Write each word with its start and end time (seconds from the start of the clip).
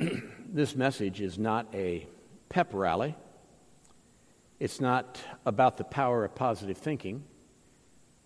this 0.48 0.74
message 0.74 1.20
is 1.20 1.38
not 1.38 1.66
a 1.74 2.06
pep 2.48 2.70
rally. 2.72 3.14
It's 4.58 4.80
not 4.80 5.20
about 5.44 5.76
the 5.76 5.84
power 5.84 6.24
of 6.24 6.34
positive 6.34 6.78
thinking. 6.78 7.24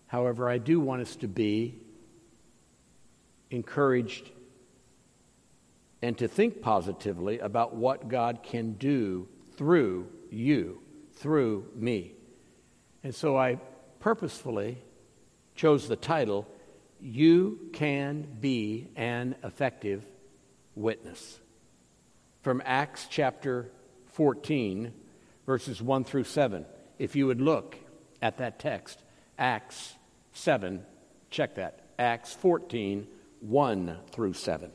However, 0.07 0.49
I 0.49 0.57
do 0.57 0.79
want 0.79 1.01
us 1.01 1.15
to 1.17 1.27
be 1.27 1.75
encouraged 3.49 4.29
and 6.01 6.17
to 6.17 6.27
think 6.27 6.61
positively 6.61 7.39
about 7.39 7.75
what 7.75 8.07
God 8.07 8.39
can 8.43 8.73
do 8.73 9.27
through 9.57 10.07
you, 10.29 10.81
through 11.13 11.65
me. 11.75 12.13
And 13.03 13.13
so 13.13 13.37
I 13.37 13.59
purposefully 13.99 14.77
chose 15.55 15.87
the 15.87 15.95
title, 15.95 16.47
You 17.01 17.69
Can 17.73 18.27
Be 18.39 18.87
an 18.95 19.35
Effective 19.43 20.05
Witness. 20.75 21.39
From 22.45 22.61
Acts 22.63 23.07
chapter 23.09 23.71
14, 24.11 24.93
verses 25.47 25.81
1 25.81 26.03
through 26.03 26.25
7. 26.25 26.67
If 26.99 27.15
you 27.15 27.25
would 27.25 27.41
look 27.41 27.75
at 28.21 28.37
that 28.37 28.59
text, 28.59 29.01
Acts 29.39 29.95
7, 30.33 30.85
check 31.31 31.55
that. 31.55 31.79
Acts 31.97 32.35
14, 32.35 33.07
1 33.39 33.97
through 34.11 34.33
7. 34.33 34.69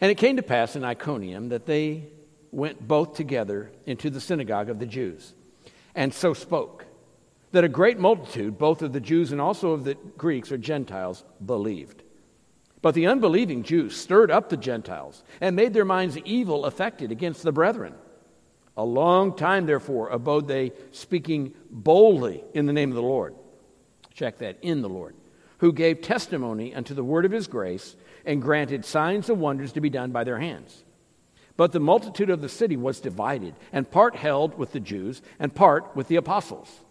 And 0.00 0.12
it 0.12 0.14
came 0.14 0.36
to 0.36 0.44
pass 0.44 0.76
in 0.76 0.84
Iconium 0.84 1.48
that 1.48 1.66
they 1.66 2.04
went 2.52 2.86
both 2.86 3.16
together 3.16 3.72
into 3.84 4.08
the 4.08 4.20
synagogue 4.20 4.70
of 4.70 4.78
the 4.78 4.86
Jews, 4.86 5.34
and 5.96 6.14
so 6.14 6.34
spoke, 6.34 6.86
that 7.50 7.64
a 7.64 7.68
great 7.68 7.98
multitude, 7.98 8.58
both 8.58 8.80
of 8.80 8.92
the 8.92 9.00
Jews 9.00 9.32
and 9.32 9.40
also 9.40 9.72
of 9.72 9.82
the 9.82 9.96
Greeks 10.16 10.52
or 10.52 10.58
Gentiles, 10.58 11.24
believed. 11.44 12.03
But 12.84 12.94
the 12.94 13.06
unbelieving 13.06 13.62
Jews 13.62 13.96
stirred 13.96 14.30
up 14.30 14.50
the 14.50 14.58
Gentiles 14.58 15.24
and 15.40 15.56
made 15.56 15.72
their 15.72 15.86
minds 15.86 16.18
evil 16.18 16.66
affected 16.66 17.10
against 17.10 17.42
the 17.42 17.50
brethren. 17.50 17.94
A 18.76 18.84
long 18.84 19.34
time, 19.34 19.64
therefore, 19.64 20.10
abode 20.10 20.48
they 20.48 20.72
speaking 20.90 21.54
boldly 21.70 22.44
in 22.52 22.66
the 22.66 22.74
name 22.74 22.90
of 22.90 22.96
the 22.96 23.00
Lord. 23.00 23.36
Check 24.12 24.36
that, 24.36 24.58
in 24.60 24.82
the 24.82 24.90
Lord, 24.90 25.14
who 25.60 25.72
gave 25.72 26.02
testimony 26.02 26.74
unto 26.74 26.92
the 26.92 27.02
word 27.02 27.24
of 27.24 27.32
his 27.32 27.46
grace 27.46 27.96
and 28.26 28.42
granted 28.42 28.84
signs 28.84 29.30
and 29.30 29.40
wonders 29.40 29.72
to 29.72 29.80
be 29.80 29.88
done 29.88 30.12
by 30.12 30.24
their 30.24 30.38
hands. 30.38 30.84
But 31.56 31.72
the 31.72 31.80
multitude 31.80 32.28
of 32.28 32.42
the 32.42 32.50
city 32.50 32.76
was 32.76 33.00
divided, 33.00 33.54
and 33.72 33.90
part 33.90 34.14
held 34.14 34.58
with 34.58 34.72
the 34.72 34.80
Jews, 34.80 35.22
and 35.38 35.54
part 35.54 35.96
with 35.96 36.08
the 36.08 36.16
apostles. 36.16 36.82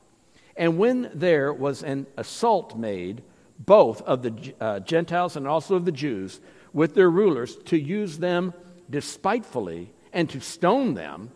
And 0.57 0.79
when 0.79 1.11
there 1.13 1.53
was 1.53 1.83
an 1.83 2.07
assault 2.17 2.75
made, 2.75 3.21
both 3.59 4.01
of 4.01 4.21
the 4.21 4.53
uh, 4.59 4.79
Gentiles 4.79 5.35
and 5.35 5.47
also 5.47 5.75
of 5.75 5.85
the 5.85 5.91
Jews, 5.91 6.39
with 6.73 6.95
their 6.95 7.09
rulers, 7.09 7.55
to 7.65 7.79
use 7.79 8.17
them 8.17 8.53
despitefully 8.89 9.91
and 10.11 10.29
to 10.29 10.39
stone 10.39 10.93
them, 10.93 11.31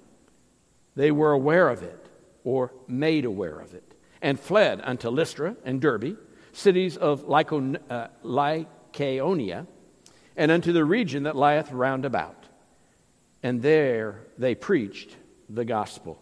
they 0.95 1.11
were 1.11 1.31
aware 1.31 1.69
of 1.69 1.83
it, 1.83 2.05
or 2.43 2.71
made 2.87 3.25
aware 3.25 3.59
of 3.59 3.73
it, 3.73 3.83
and 4.21 4.39
fled 4.39 4.81
unto 4.83 5.09
Lystra 5.09 5.55
and 5.63 5.81
Derbe, 5.81 6.17
cities 6.53 6.97
of 6.97 7.27
Lycon- 7.27 7.79
uh, 7.89 8.07
Lycaonia, 8.23 9.67
and 10.35 10.51
unto 10.51 10.71
the 10.71 10.85
region 10.85 11.23
that 11.23 11.35
lieth 11.35 11.71
round 11.71 12.05
about. 12.05 12.45
And 13.43 13.61
there 13.61 14.21
they 14.37 14.55
preached 14.55 15.15
the 15.49 15.65
gospel. 15.65 16.21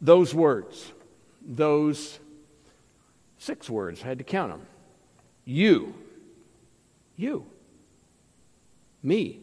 Those 0.00 0.34
words, 0.34 0.92
those 1.42 2.18
six 3.46 3.70
words, 3.70 4.02
I 4.02 4.08
had 4.08 4.18
to 4.18 4.24
count 4.24 4.50
them. 4.50 4.66
You, 5.44 5.94
you, 7.16 7.46
me, 9.02 9.40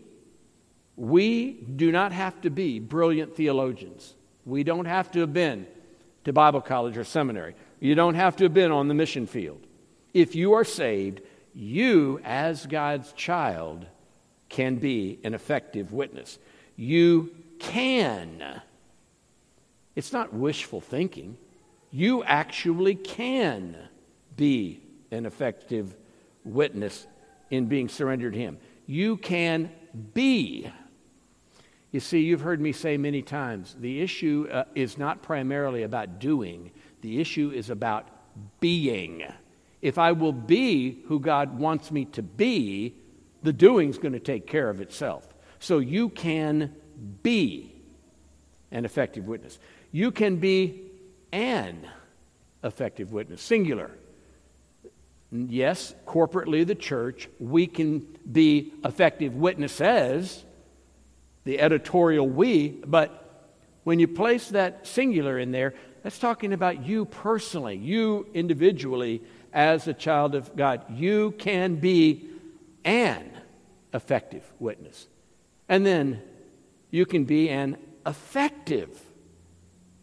we 0.98 1.54
do 1.54 1.92
not 1.92 2.12
have 2.12 2.40
to 2.42 2.50
be 2.50 2.80
brilliant 2.80 3.36
theologians. 3.36 4.14
We 4.46 4.64
don't 4.64 4.86
have 4.86 5.10
to 5.14 5.22
have 5.22 5.32
been 5.34 5.66
to 6.26 6.34
Bible 6.34 6.62
college 6.62 6.98
or 6.98 7.06
seminary. 7.06 7.56
You 7.80 7.96
don't 7.96 8.16
have 8.16 8.36
to 8.38 8.44
have 8.44 8.54
been 8.54 8.72
on 8.72 8.90
the 8.90 8.94
mission 8.94 9.26
field. 9.26 9.62
If 10.14 10.36
you 10.36 10.54
are 10.54 10.66
saved, 10.66 11.22
you, 11.54 12.20
as 12.24 12.66
God's 12.66 13.14
child, 13.14 13.86
can 14.50 14.76
be 14.76 15.20
an 15.24 15.34
effective 15.34 15.94
witness. 15.94 16.38
You 16.76 17.34
can. 17.60 18.62
It's 19.96 20.12
not 20.12 20.34
wishful 20.34 20.82
thinking. 20.82 21.38
You 21.92 22.24
actually 22.24 22.96
can 22.96 23.78
be 24.36 24.82
an 25.12 25.26
effective 25.26 25.96
witness 26.44 27.08
in 27.50 27.68
being 27.68 27.90
surrendered 27.90 28.34
to 28.34 28.40
Him. 28.40 28.58
You 28.86 29.18
can 29.18 29.72
be 30.14 30.72
you 31.94 32.00
see, 32.00 32.22
you've 32.22 32.42
heard 32.42 32.60
me 32.60 32.72
say 32.72 32.98
many 32.98 33.22
times 33.22 33.76
the 33.80 34.02
issue 34.02 34.48
uh, 34.52 34.64
is 34.74 34.98
not 34.98 35.22
primarily 35.22 35.84
about 35.84 36.18
doing, 36.20 36.72
the 37.02 37.22
issue 37.22 37.52
is 37.54 37.70
about 37.70 38.10
being. 38.60 39.24
If 39.80 40.00
I 40.00 40.12
will 40.14 40.34
be 40.34 41.04
who 41.06 41.20
God 41.20 41.60
wants 41.60 41.92
me 41.92 42.06
to 42.06 42.24
be, 42.24 42.96
the 43.44 43.54
doing's 43.54 44.00
going 44.00 44.14
to 44.14 44.20
take 44.20 44.48
care 44.48 44.72
of 44.72 44.82
itself. 44.82 45.28
So 45.60 45.78
you 45.78 46.10
can 46.10 46.74
be 47.22 47.76
an 48.72 48.86
effective 48.86 49.28
witness. 49.28 49.60
You 49.92 50.10
can 50.10 50.38
be 50.38 50.82
an 51.32 51.88
effective 52.64 53.12
witness, 53.12 53.40
singular. 53.40 53.92
Yes, 55.34 55.96
corporately, 56.06 56.66
the 56.66 56.76
church, 56.76 57.28
we 57.40 57.66
can 57.66 58.06
be 58.32 58.72
effective 58.86 59.36
witnesses 59.36 60.46
the 61.44 61.60
editorial 61.60 62.28
we, 62.28 62.70
but 62.70 63.50
when 63.84 64.00
you 64.00 64.08
place 64.08 64.50
that 64.50 64.88
singular 64.88 65.38
in 65.38 65.52
there, 65.52 65.74
that's 66.02 66.20
talking 66.20 66.54
about 66.54 66.86
you 66.86 67.06
personally, 67.06 67.76
you 67.76 68.28
individually 68.34 69.22
as 69.52 69.88
a 69.88 69.94
child 69.94 70.36
of 70.36 70.56
God. 70.56 70.84
You 70.90 71.32
can 71.32 71.76
be 71.76 72.30
an 72.86 73.30
effective 73.94 74.44
witness. 74.60 75.08
And 75.68 75.86
then 75.86 76.22
you 76.92 77.06
can 77.06 77.26
be 77.26 77.50
an 77.50 77.78
effective 78.06 79.02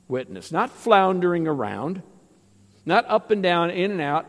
witness, 0.08 0.52
not 0.52 0.70
floundering 0.70 1.46
around, 1.46 2.02
not 2.84 3.04
up 3.08 3.30
and 3.30 3.42
down, 3.42 3.70
in 3.70 3.90
and 3.90 4.00
out, 4.00 4.26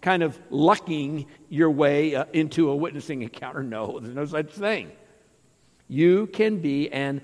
kind 0.00 0.22
of 0.22 0.38
lucking 0.50 1.26
your 1.48 1.70
way 1.70 2.14
uh, 2.14 2.24
into 2.32 2.70
a 2.70 2.76
witnessing 2.76 3.22
encounter. 3.22 3.62
No, 3.68 3.98
there's 4.00 4.14
no 4.14 4.24
such 4.24 4.52
thing. 4.52 4.90
You 5.88 6.26
can 6.26 6.58
be 6.60 6.90
an 6.90 7.22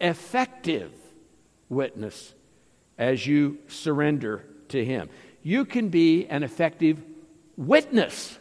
effective 0.00 0.92
witness 1.68 2.34
as 2.98 3.26
you 3.26 3.58
surrender 3.68 4.44
to 4.68 4.84
Him. 4.84 5.08
You 5.42 5.64
can 5.64 5.88
be 5.88 6.26
an 6.26 6.42
effective 6.42 7.02
witness. 7.56 8.38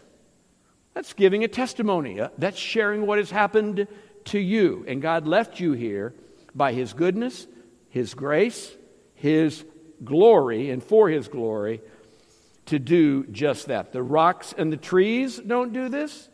That's 0.94 1.14
giving 1.14 1.44
a 1.44 1.48
testimony. 1.48 2.20
Uh, 2.20 2.30
that's 2.38 2.58
sharing 2.58 3.06
what 3.06 3.20
has 3.20 3.32
happened 3.32 3.88
to 4.26 4.40
you. 4.40 4.86
And 4.88 5.02
God 5.02 5.28
left 5.28 5.60
you 5.60 5.74
here 5.74 6.14
by 6.54 6.74
His 6.74 6.94
goodness, 6.94 7.48
His 7.90 8.14
grace, 8.14 8.76
His 9.16 9.64
glory, 10.04 10.72
and 10.72 10.84
for 10.84 11.10
His 11.10 11.28
glory 11.28 11.82
to 12.70 12.80
do 12.80 13.26
just 13.28 13.68
that. 13.68 13.92
The 13.92 14.02
rocks 14.02 14.54
and 14.58 14.72
the 14.72 14.78
trees 14.78 15.38
don't 15.38 15.74
do 15.74 15.90
this, 15.90 16.30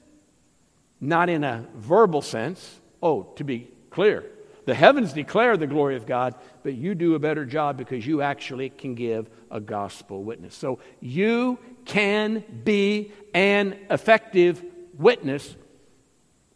not 1.01 1.29
in 1.29 1.44
a 1.44 1.66
verbal 1.75 2.22
sense, 2.22 2.79
Oh, 3.06 3.22
to 3.35 3.44
be 3.44 3.69
clear, 3.91 4.25
the 4.66 4.73
heavens 4.73 5.13
declare 5.13 5.57
the 5.57 5.68
glory 5.68 5.96
of 5.96 6.07
God, 6.07 6.34
but 6.63 6.73
you 6.73 6.96
do 6.96 7.13
a 7.13 7.19
better 7.19 7.46
job 7.46 7.78
because 7.78 8.06
you 8.06 8.23
actually 8.23 8.72
can 8.72 8.96
give 8.96 9.29
a 9.51 9.59
gospel 9.59 10.23
witness. 10.23 10.56
So 10.56 10.79
you 11.00 11.59
can 11.85 12.44
be 12.63 13.12
an 13.35 13.78
effective 13.91 14.63
witness, 14.97 15.56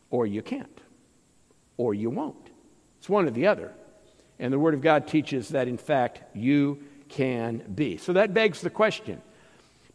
or 0.09 0.25
you 0.25 0.41
can't, 0.41 0.81
or 1.77 1.93
you 1.93 2.09
won't. 2.09 2.49
It's 2.97 3.07
one 3.07 3.27
or 3.27 3.29
the 3.29 3.45
other. 3.45 3.71
And 4.39 4.51
the 4.51 4.57
Word 4.57 4.73
of 4.73 4.81
God 4.81 5.07
teaches 5.07 5.49
that, 5.49 5.67
in 5.67 5.77
fact, 5.77 6.35
you 6.35 6.83
can 7.09 7.57
be. 7.75 7.97
So 7.97 8.13
that 8.13 8.33
begs 8.33 8.61
the 8.61 8.71
question 8.71 9.21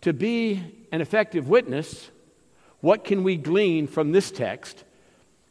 to 0.04 0.12
be 0.12 0.62
an 0.92 1.00
effective 1.00 1.48
witness, 1.48 2.10
what 2.80 3.04
can 3.04 3.24
we 3.24 3.38
glean 3.38 3.86
from 3.86 4.12
this 4.12 4.30
text 4.30 4.84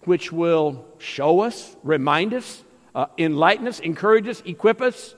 which 0.02 0.32
will 0.32 0.86
show 1.00 1.40
us, 1.40 1.76
remind 1.82 2.36
us, 2.36 2.64
uh, 2.94 3.08
enlighten 3.18 3.68
us, 3.68 3.80
encourage 3.80 4.28
us, 4.28 4.44
equip 4.46 4.80
us 4.80 5.16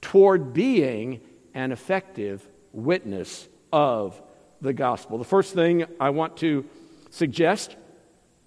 toward 0.00 0.54
being 0.54 1.20
an 1.52 1.72
effective 1.72 2.48
witness 2.72 3.48
of 3.70 4.18
the 4.62 4.72
gospel. 4.72 5.18
The 5.18 5.24
first 5.24 5.52
thing 5.52 5.84
I 6.00 6.08
want 6.08 6.38
to 6.38 6.64
suggest 7.10 7.76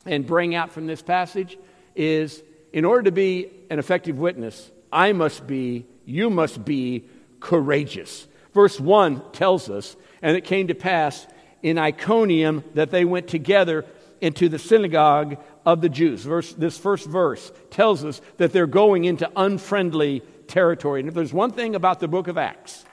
and 0.03 0.25
bring 0.25 0.55
out 0.55 0.71
from 0.71 0.87
this 0.87 1.03
passage 1.03 1.59
is 1.95 2.41
in 2.71 2.85
order 2.85 3.03
to 3.03 3.11
be 3.11 3.51
an 3.69 3.77
effective 3.77 4.17
witness, 4.17 4.71
I 4.91 5.13
must 5.13 5.45
be, 5.45 5.85
you 6.05 6.31
must 6.31 6.65
be 6.65 7.05
courageous. 7.39 8.27
Verse 8.53 8.79
1 8.79 9.21
tells 9.31 9.69
us, 9.69 9.95
and 10.21 10.37
it 10.37 10.45
came 10.45 10.67
to 10.67 10.75
pass 10.75 11.25
in 11.61 11.77
Iconium 11.77 12.63
that 12.75 12.91
they 12.91 13.05
went 13.05 13.27
together 13.27 13.85
into 14.21 14.47
the 14.47 14.59
synagogue 14.59 15.37
of 15.65 15.81
the 15.81 15.89
Jews. 15.89 16.23
Verse, 16.23 16.53
this 16.53 16.77
first 16.77 17.07
verse 17.07 17.51
tells 17.71 18.05
us 18.05 18.21
that 18.37 18.53
they're 18.53 18.67
going 18.67 19.05
into 19.05 19.29
unfriendly 19.35 20.21
territory. 20.47 20.99
And 20.99 21.09
if 21.09 21.15
there's 21.15 21.33
one 21.33 21.51
thing 21.51 21.75
about 21.75 21.99
the 21.99 22.07
book 22.07 22.27
of 22.27 22.37
Acts 22.37 22.85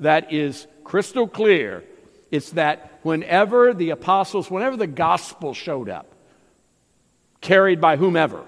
that 0.00 0.32
is 0.32 0.66
crystal 0.84 1.26
clear, 1.26 1.84
it's 2.30 2.50
that 2.50 2.98
whenever 3.02 3.72
the 3.72 3.90
apostles, 3.90 4.50
whenever 4.50 4.76
the 4.76 4.86
gospel 4.86 5.54
showed 5.54 5.88
up, 5.88 6.12
carried 7.40 7.80
by 7.80 7.96
whomever, 7.96 8.44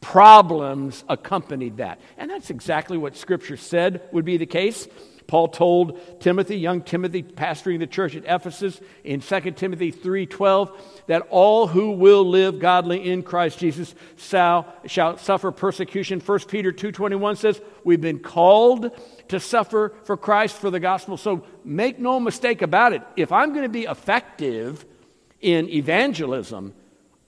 problems 0.00 1.04
accompanied 1.08 1.78
that. 1.78 2.00
And 2.16 2.30
that's 2.30 2.50
exactly 2.50 2.96
what 2.96 3.16
Scripture 3.16 3.56
said 3.56 4.02
would 4.12 4.24
be 4.24 4.36
the 4.36 4.46
case. 4.46 4.88
Paul 5.26 5.48
told 5.48 6.20
Timothy, 6.20 6.56
young 6.56 6.82
Timothy, 6.82 7.22
pastoring 7.22 7.80
the 7.80 7.86
church 7.86 8.14
at 8.14 8.24
Ephesus 8.26 8.80
in 9.02 9.20
2 9.20 9.56
Timothy 9.56 9.90
3:12, 9.90 10.70
that 11.08 11.26
all 11.30 11.66
who 11.66 11.92
will 11.92 12.24
live 12.24 12.58
godly 12.58 13.10
in 13.10 13.22
Christ 13.22 13.58
Jesus 13.58 13.94
shall, 14.16 14.66
shall 14.86 15.18
suffer 15.18 15.50
persecution. 15.50 16.20
1 16.20 16.48
Peter 16.48 16.70
2:21 16.72 17.36
says, 17.36 17.60
"We've 17.84 18.00
been 18.00 18.20
called 18.20 18.90
to 19.28 19.40
suffer 19.40 19.94
for 20.04 20.16
Christ 20.16 20.56
for 20.58 20.70
the 20.70 20.80
gospel." 20.80 21.16
So 21.16 21.42
make 21.64 21.98
no 21.98 22.20
mistake 22.20 22.62
about 22.62 22.92
it. 22.92 23.02
If 23.16 23.32
I'm 23.32 23.50
going 23.50 23.64
to 23.64 23.68
be 23.68 23.84
effective 23.84 24.84
in 25.40 25.68
evangelism, 25.68 26.72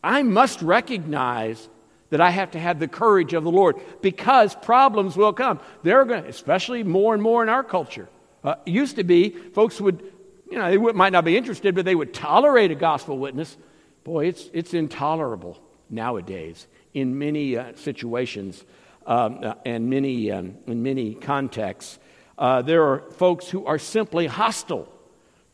I 0.03 0.23
must 0.23 0.63
recognize 0.63 1.69
that 2.11 2.21
I 2.21 2.31
have 2.31 2.53
to 2.53 2.59
have 2.59 2.79
the 2.79 2.89
courage 2.89 3.35
of 3.35 3.45
the 3.45 3.51
Lord 3.51 3.77
because 4.01 4.55
problems 4.55 5.17
will 5.17 5.33
come. 5.33 5.61
They're 5.83 6.05
going 6.05 6.23
to, 6.23 6.29
especially 6.29 6.83
more 6.83 7.15
and 7.15 7.23
more 7.23 7.43
in 7.43 7.49
our 7.49 7.63
culture. 7.63 8.09
Uh, 8.43 8.55
used 8.65 8.97
to 8.97 9.05
be 9.05 9.31
folks 9.31 9.81
would, 9.81 10.03
you 10.51 10.59
know, 10.59 10.71
they 10.71 10.79
would, 10.79 10.97
might 10.97 11.13
not 11.13 11.25
be 11.25 11.37
interested, 11.37 11.75
but 11.75 11.85
they 11.85 11.95
would 11.95 12.15
tolerate 12.15 12.71
a 12.71 12.75
gospel 12.75 13.19
witness. 13.19 13.57
Boy, 14.05 14.27
it's, 14.27 14.49
it's 14.53 14.75
intolerable 14.75 15.61
nowadays 15.91 16.67
in 16.95 17.19
many 17.19 17.57
uh, 17.57 17.75
situations 17.77 18.65
um, 19.07 19.41
uh, 19.43 19.55
and 19.67 19.91
many, 19.91 20.31
um, 20.31 20.57
in 20.67 20.83
many 20.83 21.15
contexts. 21.15 21.99
Uh, 22.39 22.63
there 22.63 22.85
are 22.85 23.01
folks 23.13 23.49
who 23.49 23.67
are 23.67 23.79
simply 23.79 24.27
hostile 24.27 24.91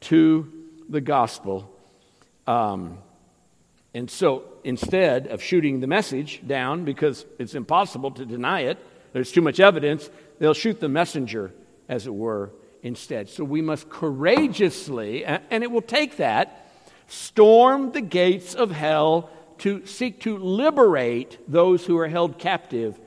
to 0.01 0.53
the 0.89 1.01
gospel. 1.01 1.71
Um, 2.47 2.99
and 3.95 4.11
so 4.11 4.43
instead 4.65 5.29
of 5.29 5.41
shooting 5.41 5.79
the 5.79 5.87
message 5.87 6.43
down 6.47 6.85
because 6.85 7.25
it's 7.39 7.55
impossible 7.55 8.11
to 8.13 8.27
deny 8.27 8.63
it, 8.63 8.79
there's 9.13 9.31
too 9.31 9.41
much 9.41 9.61
evidence, 9.61 10.11
they'll 10.41 10.53
shoot 10.53 10.81
the 10.81 10.89
messenger, 10.89 11.53
as 11.89 12.07
it 12.09 12.15
were, 12.15 12.51
instead. 12.83 13.29
So 13.29 13.45
we 13.45 13.63
must 13.63 13.89
courageously, 13.89 15.25
and 15.25 15.63
it 15.63 15.71
will 15.71 15.81
take 15.81 16.17
that, 16.17 16.69
storm 17.07 17.93
the 17.93 18.01
gates 18.01 18.55
of 18.55 18.73
hell 18.73 19.31
to 19.59 19.87
seek 19.87 20.21
to 20.23 20.37
liberate 20.37 21.39
those 21.47 21.87
who 21.87 21.97
are 21.99 22.09
held 22.09 22.41
captive 22.41 22.99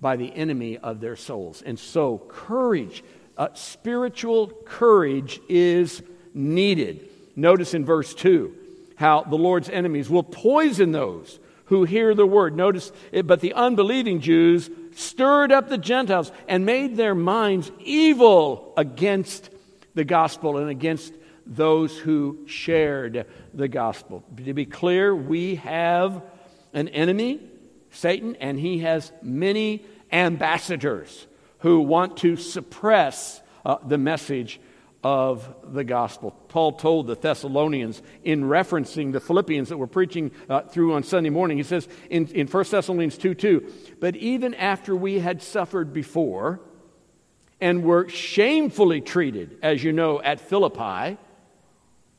by 0.00 0.14
the 0.14 0.32
enemy 0.32 0.78
of 0.78 1.00
their 1.00 1.16
souls. 1.16 1.60
And 1.62 1.78
so, 1.78 2.18
courage, 2.28 3.02
uh, 3.36 3.48
spiritual 3.54 4.46
courage 4.64 5.40
is 5.48 6.02
needed. 6.32 7.08
Notice 7.34 7.74
in 7.74 7.84
verse 7.84 8.14
2 8.14 8.54
how 9.00 9.22
the 9.22 9.36
Lord's 9.36 9.70
enemies 9.70 10.10
will 10.10 10.22
poison 10.22 10.92
those 10.92 11.40
who 11.64 11.84
hear 11.84 12.14
the 12.14 12.26
word. 12.26 12.54
Notice, 12.54 12.92
it, 13.12 13.26
but 13.26 13.40
the 13.40 13.54
unbelieving 13.54 14.20
Jews 14.20 14.68
stirred 14.94 15.50
up 15.50 15.70
the 15.70 15.78
Gentiles 15.78 16.30
and 16.46 16.66
made 16.66 16.98
their 16.98 17.14
minds 17.14 17.72
evil 17.78 18.74
against 18.76 19.48
the 19.94 20.04
gospel 20.04 20.58
and 20.58 20.68
against 20.68 21.14
those 21.46 21.96
who 21.96 22.40
shared 22.46 23.24
the 23.54 23.68
gospel. 23.68 24.22
To 24.36 24.52
be 24.52 24.66
clear, 24.66 25.16
we 25.16 25.54
have 25.54 26.22
an 26.74 26.88
enemy, 26.88 27.40
Satan, 27.92 28.36
and 28.36 28.60
he 28.60 28.80
has 28.80 29.12
many 29.22 29.82
ambassadors 30.12 31.26
who 31.60 31.80
want 31.80 32.18
to 32.18 32.36
suppress 32.36 33.40
uh, 33.64 33.78
the 33.82 33.96
message 33.96 34.60
of 35.02 35.48
the 35.72 35.84
gospel. 35.84 36.32
Paul 36.48 36.72
told 36.72 37.06
the 37.06 37.16
Thessalonians 37.16 38.02
in 38.22 38.42
referencing 38.44 39.12
the 39.12 39.20
Philippians 39.20 39.70
that 39.70 39.78
we're 39.78 39.86
preaching 39.86 40.30
uh, 40.48 40.62
through 40.62 40.94
on 40.94 41.04
Sunday 41.04 41.30
morning, 41.30 41.56
he 41.56 41.62
says 41.62 41.88
in, 42.10 42.26
in 42.28 42.46
1 42.46 42.64
Thessalonians 42.70 43.16
2 43.16 43.34
2, 43.34 43.72
but 44.00 44.16
even 44.16 44.54
after 44.54 44.94
we 44.94 45.18
had 45.18 45.42
suffered 45.42 45.92
before 45.92 46.60
and 47.60 47.82
were 47.82 48.08
shamefully 48.08 49.00
treated, 49.00 49.58
as 49.62 49.82
you 49.82 49.92
know, 49.92 50.20
at 50.20 50.40
Philippi, 50.40 51.16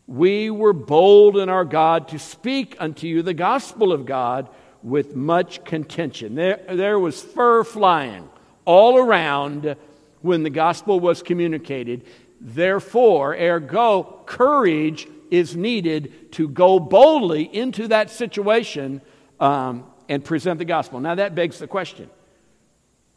we 0.08 0.50
were 0.50 0.74
bold 0.74 1.38
in 1.38 1.50
our 1.50 1.66
God 1.66 2.10
to 2.10 2.20
speak 2.20 2.76
unto 2.80 3.08
you 3.08 3.22
the 3.22 3.34
gospel 3.34 3.94
of 3.94 4.06
God 4.06 4.50
with 4.84 5.16
much 5.16 5.64
contention. 5.64 6.36
There, 6.36 6.60
there 6.68 7.00
was 7.00 7.22
fur 7.22 7.64
flying 7.64 8.28
all 8.66 8.98
around 8.98 9.76
when 10.22 10.44
the 10.44 10.50
gospel 10.50 11.00
was 11.00 11.24
communicated. 11.24 12.06
Therefore, 12.44 13.36
ergo, 13.36 14.24
courage 14.26 15.08
is 15.30 15.56
needed 15.56 16.32
to 16.34 16.50
go 16.50 16.80
boldly 16.80 17.44
into 17.44 17.88
that 17.90 18.10
situation 18.10 19.02
um, 19.40 19.86
and 20.10 20.26
present 20.26 20.58
the 20.58 20.66
gospel. 20.66 21.00
Now, 21.00 21.16
that 21.16 21.36
begs 21.36 21.60
the 21.60 21.68
question 21.68 22.10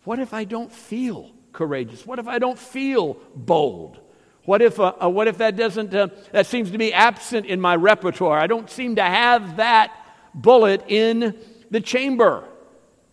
what 0.05 0.19
if 0.19 0.35
I 0.35 0.45
don't 0.45 0.71
feel 0.71 1.31
courageous? 1.53 2.07
What 2.07 2.19
if 2.19 2.29
I 2.29 2.39
don't 2.39 2.59
feel 2.59 3.17
bold? 3.35 3.99
What 4.45 4.61
if, 4.61 4.79
uh, 4.79 4.93
uh, 5.03 5.09
what 5.09 5.27
if 5.27 5.39
that 5.39 5.57
doesn't, 5.57 5.95
uh, 5.95 6.09
that 6.33 6.47
seems 6.47 6.71
to 6.73 6.77
be 6.77 6.93
absent 6.93 7.47
in 7.47 7.59
my 7.59 7.75
repertoire? 7.75 8.39
I 8.39 8.47
don't 8.47 8.69
seem 8.69 8.97
to 8.97 9.03
have 9.03 9.57
that 9.57 9.91
bullet 10.35 10.85
in 10.89 11.35
the 11.71 11.81
chamber. 11.81 12.47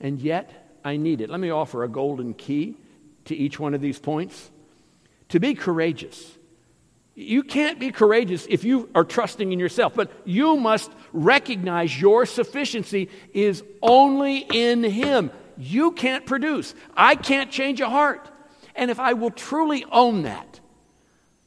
And 0.01 0.19
yet, 0.19 0.77
I 0.83 0.97
need 0.97 1.21
it. 1.21 1.29
Let 1.29 1.39
me 1.39 1.49
offer 1.49 1.85
a 1.85 1.87
golden 1.87 2.33
key 2.33 2.75
to 3.25 3.35
each 3.35 3.57
one 3.57 3.73
of 3.73 3.79
these 3.79 3.97
points 3.97 4.51
to 5.31 5.39
be 5.39 5.53
courageous. 5.53 6.37
You 7.15 7.43
can't 7.43 7.79
be 7.79 7.91
courageous 7.91 8.47
if 8.49 8.63
you 8.63 8.89
are 8.95 9.03
trusting 9.03 9.51
in 9.51 9.59
yourself, 9.59 9.93
but 9.95 10.11
you 10.23 10.55
must 10.55 10.91
recognize 11.11 11.99
your 11.99 12.25
sufficiency 12.25 13.09
is 13.33 13.63
only 13.81 14.37
in 14.37 14.83
Him. 14.83 15.31
You 15.57 15.91
can't 15.91 16.25
produce. 16.25 16.73
I 16.95 17.15
can't 17.15 17.51
change 17.51 17.81
a 17.81 17.89
heart. 17.89 18.29
And 18.75 18.89
if 18.89 18.99
I 18.99 19.13
will 19.13 19.31
truly 19.31 19.85
own 19.91 20.23
that, 20.23 20.59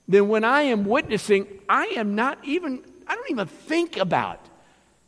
then 0.06 0.28
when 0.28 0.44
I 0.44 0.62
am 0.62 0.84
witnessing, 0.84 1.46
I 1.68 1.86
am 1.96 2.14
not 2.14 2.38
even, 2.44 2.84
I 3.06 3.14
don't 3.14 3.30
even 3.30 3.46
think 3.46 3.96
about 3.96 4.40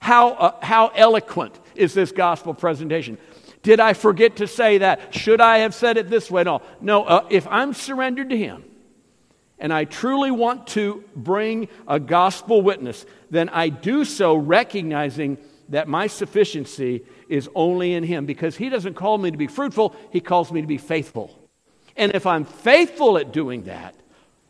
how, 0.01 0.33
uh, 0.33 0.65
how 0.65 0.89
eloquent 0.89 1.59
is 1.75 1.93
this 1.93 2.13
gospel 2.13 2.55
presentation. 2.55 3.19
Did 3.67 3.81
I 3.81 3.95
forget 3.95 4.37
to 4.37 4.47
say 4.47 4.79
that? 4.79 5.13
Should 5.13 5.41
I 5.41 5.59
have 5.59 5.75
said 5.75 5.97
it 5.97 6.09
this 6.09 6.31
way? 6.31 6.45
No. 6.45 6.63
No, 6.81 7.03
uh, 7.03 7.27
if 7.31 7.49
I'm 7.49 7.75
surrendered 7.75 8.31
to 8.31 8.37
Him 8.37 8.63
and 9.59 9.73
I 9.73 9.83
truly 9.83 10.31
want 10.31 10.69
to 10.69 11.03
bring 11.17 11.67
a 11.89 11.99
gospel 11.99 12.63
witness, 12.63 13.05
then 13.29 13.49
I 13.49 13.71
do 13.71 14.05
so 14.05 14.37
recognizing 14.37 15.37
that 15.71 15.89
my 15.89 16.07
sufficiency 16.07 17.03
is 17.29 17.51
only 17.57 17.95
in 17.95 18.05
Him 18.05 18.25
because 18.25 18.57
He 18.57 18.69
doesn't 18.69 18.95
call 18.95 19.19
me 19.19 19.33
to 19.33 19.37
be 19.37 19.49
fruitful, 19.49 19.97
He 20.13 20.21
calls 20.21 20.53
me 20.53 20.61
to 20.61 20.67
be 20.69 20.79
faithful. 20.79 21.37
And 21.97 22.15
if 22.15 22.25
I'm 22.25 22.45
faithful 22.45 23.19
at 23.19 23.33
doing 23.33 23.65
that, 23.65 23.97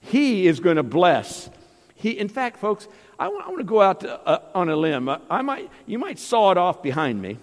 He 0.00 0.46
is 0.46 0.60
going 0.60 0.76
to 0.76 0.82
bless. 0.82 1.48
He, 1.94 2.10
in 2.10 2.28
fact, 2.28 2.58
folks, 2.58 2.86
I 3.18 3.28
want, 3.28 3.46
I 3.46 3.48
want 3.48 3.60
to 3.60 3.64
go 3.64 3.80
out 3.80 4.00
to, 4.00 4.28
uh, 4.28 4.42
on 4.54 4.68
a 4.68 4.76
limb. 4.76 5.08
I 5.08 5.40
might, 5.40 5.70
you 5.86 5.98
might 5.98 6.18
saw 6.18 6.50
it 6.50 6.58
off 6.58 6.82
behind 6.82 7.22
me. 7.22 7.38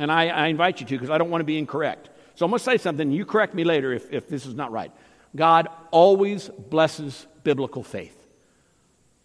And 0.00 0.10
I, 0.10 0.28
I 0.28 0.46
invite 0.46 0.80
you 0.80 0.86
to 0.86 0.94
because 0.94 1.10
I 1.10 1.18
don't 1.18 1.28
want 1.28 1.42
to 1.42 1.44
be 1.46 1.58
incorrect. 1.58 2.08
So 2.34 2.46
I'm 2.46 2.50
going 2.50 2.58
to 2.58 2.64
say 2.64 2.78
something. 2.78 3.12
You 3.12 3.26
correct 3.26 3.54
me 3.54 3.64
later 3.64 3.92
if, 3.92 4.10
if 4.10 4.28
this 4.28 4.46
is 4.46 4.54
not 4.54 4.72
right. 4.72 4.90
God 5.36 5.68
always 5.90 6.48
blesses 6.48 7.26
biblical 7.44 7.82
faith. 7.82 8.16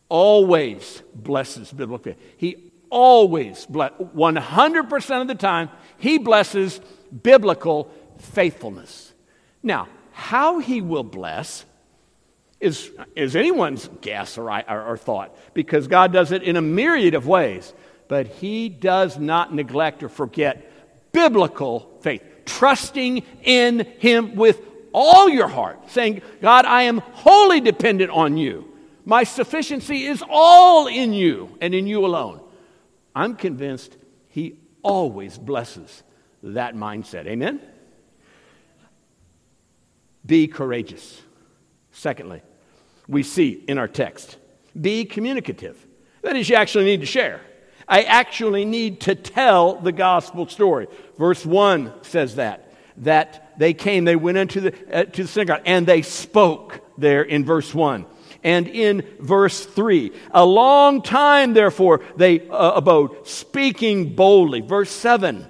Always 0.09 1.01
blesses 1.15 1.71
biblical 1.71 2.11
faith. 2.11 2.21
He 2.35 2.73
always, 2.89 3.65
bless, 3.65 3.93
100% 3.93 5.21
of 5.21 5.27
the 5.29 5.35
time, 5.35 5.69
He 5.97 6.17
blesses 6.17 6.81
biblical 7.23 7.89
faithfulness. 8.17 9.13
Now, 9.63 9.87
how 10.11 10.59
He 10.59 10.81
will 10.81 11.03
bless 11.03 11.63
is, 12.59 12.91
is 13.15 13.37
anyone's 13.37 13.89
guess 14.01 14.37
or, 14.37 14.51
or, 14.51 14.83
or 14.83 14.97
thought 14.97 15.33
because 15.53 15.87
God 15.87 16.11
does 16.11 16.33
it 16.33 16.43
in 16.43 16.57
a 16.57 16.61
myriad 16.61 17.13
of 17.13 17.27
ways 17.27 17.73
but 18.07 18.27
he 18.27 18.69
does 18.69 19.17
not 19.17 19.53
neglect 19.53 20.03
or 20.03 20.09
forget 20.09 20.71
biblical 21.11 21.97
faith, 22.01 22.23
trusting 22.45 23.23
in 23.43 23.79
him 23.99 24.35
with 24.35 24.61
all 24.93 25.29
your 25.29 25.47
heart, 25.47 25.89
saying, 25.89 26.21
God, 26.41 26.65
I 26.65 26.83
am 26.83 26.99
wholly 26.99 27.59
dependent 27.61 28.11
on 28.11 28.37
you. 28.37 28.71
My 29.05 29.23
sufficiency 29.23 30.05
is 30.05 30.23
all 30.29 30.87
in 30.87 31.13
you 31.13 31.57
and 31.61 31.75
in 31.75 31.85
you 31.87 32.05
alone. 32.05 32.41
I'm 33.15 33.35
convinced 33.35 33.97
he 34.29 34.57
always 34.81 35.37
blesses 35.37 36.03
that 36.43 36.75
mindset. 36.75 37.27
Amen? 37.27 37.59
Be 40.25 40.47
courageous. 40.47 41.21
Secondly, 41.91 42.41
we 43.07 43.23
see 43.23 43.63
in 43.67 43.77
our 43.77 43.87
text, 43.87 44.37
be 44.79 45.05
communicative. 45.05 45.85
That 46.23 46.35
is, 46.35 46.49
you 46.49 46.55
actually 46.55 46.85
need 46.85 47.01
to 47.01 47.05
share. 47.05 47.41
I 47.87 48.03
actually 48.03 48.65
need 48.65 49.01
to 49.01 49.15
tell 49.15 49.75
the 49.75 49.91
gospel 49.91 50.47
story. 50.47 50.87
Verse 51.17 51.45
1 51.45 51.93
says 52.03 52.35
that. 52.35 52.73
That 52.97 53.53
they 53.59 53.73
came, 53.73 54.05
they 54.05 54.15
went 54.15 54.37
into 54.37 54.61
the, 54.61 54.73
uh, 54.91 55.03
to 55.05 55.23
the 55.23 55.27
synagogue, 55.27 55.61
and 55.65 55.85
they 55.85 56.01
spoke 56.01 56.81
there 56.97 57.21
in 57.21 57.45
verse 57.45 57.73
1. 57.73 58.05
And 58.43 58.67
in 58.67 59.07
verse 59.19 59.65
3, 59.65 60.11
a 60.31 60.45
long 60.45 61.01
time, 61.01 61.53
therefore, 61.53 62.01
they 62.15 62.47
uh, 62.47 62.73
abode, 62.73 63.27
speaking 63.27 64.15
boldly. 64.15 64.61
Verse 64.61 64.91
7, 64.91 65.45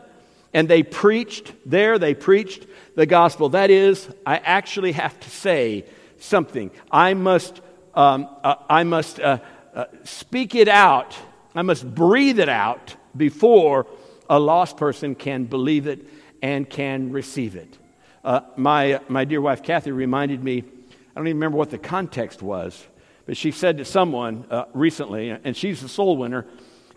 and 0.54 0.70
they 0.70 0.84
preached 0.84 1.54
there, 1.66 2.00
they 2.00 2.14
preached 2.14 2.66
the 2.96 3.06
gospel. 3.06 3.50
That 3.50 3.70
is, 3.70 4.10
I 4.26 4.38
actually 4.38 4.94
have 4.94 5.20
to 5.20 5.30
say 5.30 5.86
something. 6.20 6.72
I 6.90 7.14
must, 7.14 7.60
um, 7.94 8.30
uh, 8.44 8.56
I 8.70 8.84
must 8.84 9.20
uh, 9.20 9.40
uh, 9.74 9.86
speak 10.06 10.56
it 10.56 10.70
out 10.70 11.16
I 11.56 11.62
must 11.62 11.96
breathe 11.96 12.40
it 12.40 12.50
out 12.50 12.96
before 13.16 13.88
a 14.30 14.38
lost 14.38 14.78
person 14.78 15.16
can 15.16 15.46
believe 15.46 15.88
it 15.88 16.06
and 16.42 16.70
can 16.70 17.12
receive 17.12 17.56
it. 17.56 17.78
Uh, 18.24 18.42
my, 18.58 19.00
my 19.08 19.24
dear 19.24 19.40
wife 19.40 19.64
Kathy 19.64 19.92
reminded 19.92 20.44
me, 20.44 20.60
I 20.60 21.20
don't 21.20 21.28
even 21.28 21.38
remember 21.38 21.58
what 21.58 21.70
the 21.70 21.78
context 21.78 22.42
was, 22.42 22.86
but 23.26 23.38
she 23.38 23.52
said 23.52 23.78
to 23.78 23.86
someone 23.86 24.46
uh, 24.52 24.66
recently, 24.74 25.30
and 25.30 25.56
she's 25.56 25.82
a 25.82 25.88
soul 25.88 26.18
winner, 26.18 26.46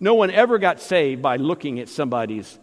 no 0.00 0.14
one 0.14 0.30
ever 0.30 0.58
got 0.58 0.80
saved 0.80 1.22
by 1.22 1.36
looking 1.36 1.78
at 1.80 1.88
somebody's 1.88 2.58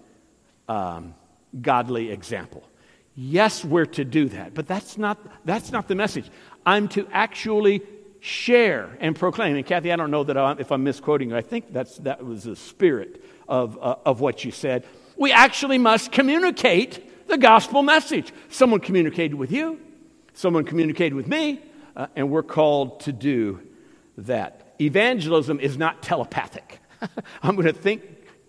um, 0.68 1.14
godly 1.62 2.12
example. 2.12 2.68
Yes, 3.16 3.64
we're 3.64 3.86
to 3.86 4.04
do 4.04 4.28
that, 4.30 4.54
but 4.54 4.68
that's 4.68 4.98
not, 4.98 5.18
that's 5.46 5.72
not 5.72 5.88
the 5.88 5.96
message. 5.96 6.30
I'm 6.66 6.88
to 6.90 7.08
actually 7.12 7.82
share 8.26 8.98
and 9.00 9.16
proclaim. 9.16 9.56
And 9.56 9.64
Kathy, 9.64 9.92
I 9.92 9.96
don't 9.96 10.10
know 10.10 10.24
that 10.24 10.36
I'm, 10.36 10.60
if 10.60 10.72
I'm 10.72 10.84
misquoting 10.84 11.30
you. 11.30 11.38
I 11.38 11.42
think 11.42 11.72
that's, 11.72 11.98
that 12.00 12.26
was 12.26 12.44
the 12.44 12.56
spirit 12.56 13.24
of, 13.48 13.78
uh, 13.80 13.98
of 14.04 14.20
what 14.20 14.44
you 14.44 14.52
said. 14.52 14.84
We 15.16 15.32
actually 15.32 15.78
must 15.78 16.12
communicate 16.12 17.28
the 17.28 17.38
gospel 17.38 17.84
message. 17.84 18.34
Someone 18.50 18.80
communicated 18.80 19.36
with 19.36 19.52
you, 19.52 19.80
someone 20.34 20.66
communicated 20.66 21.14
with 21.14 21.28
me, 21.28 21.62
uh, 21.96 22.08
and 22.16 22.32
we're 22.32 22.44
called 22.44 23.02
to 23.02 23.14
do 23.14 23.62
that. 24.18 24.74
Evangelism 24.82 25.60
is 25.60 25.78
not 25.78 26.02
telepathic. 26.02 26.80
I'm 27.44 27.56
going 27.56 27.68
to 27.68 27.74
think 27.74 28.02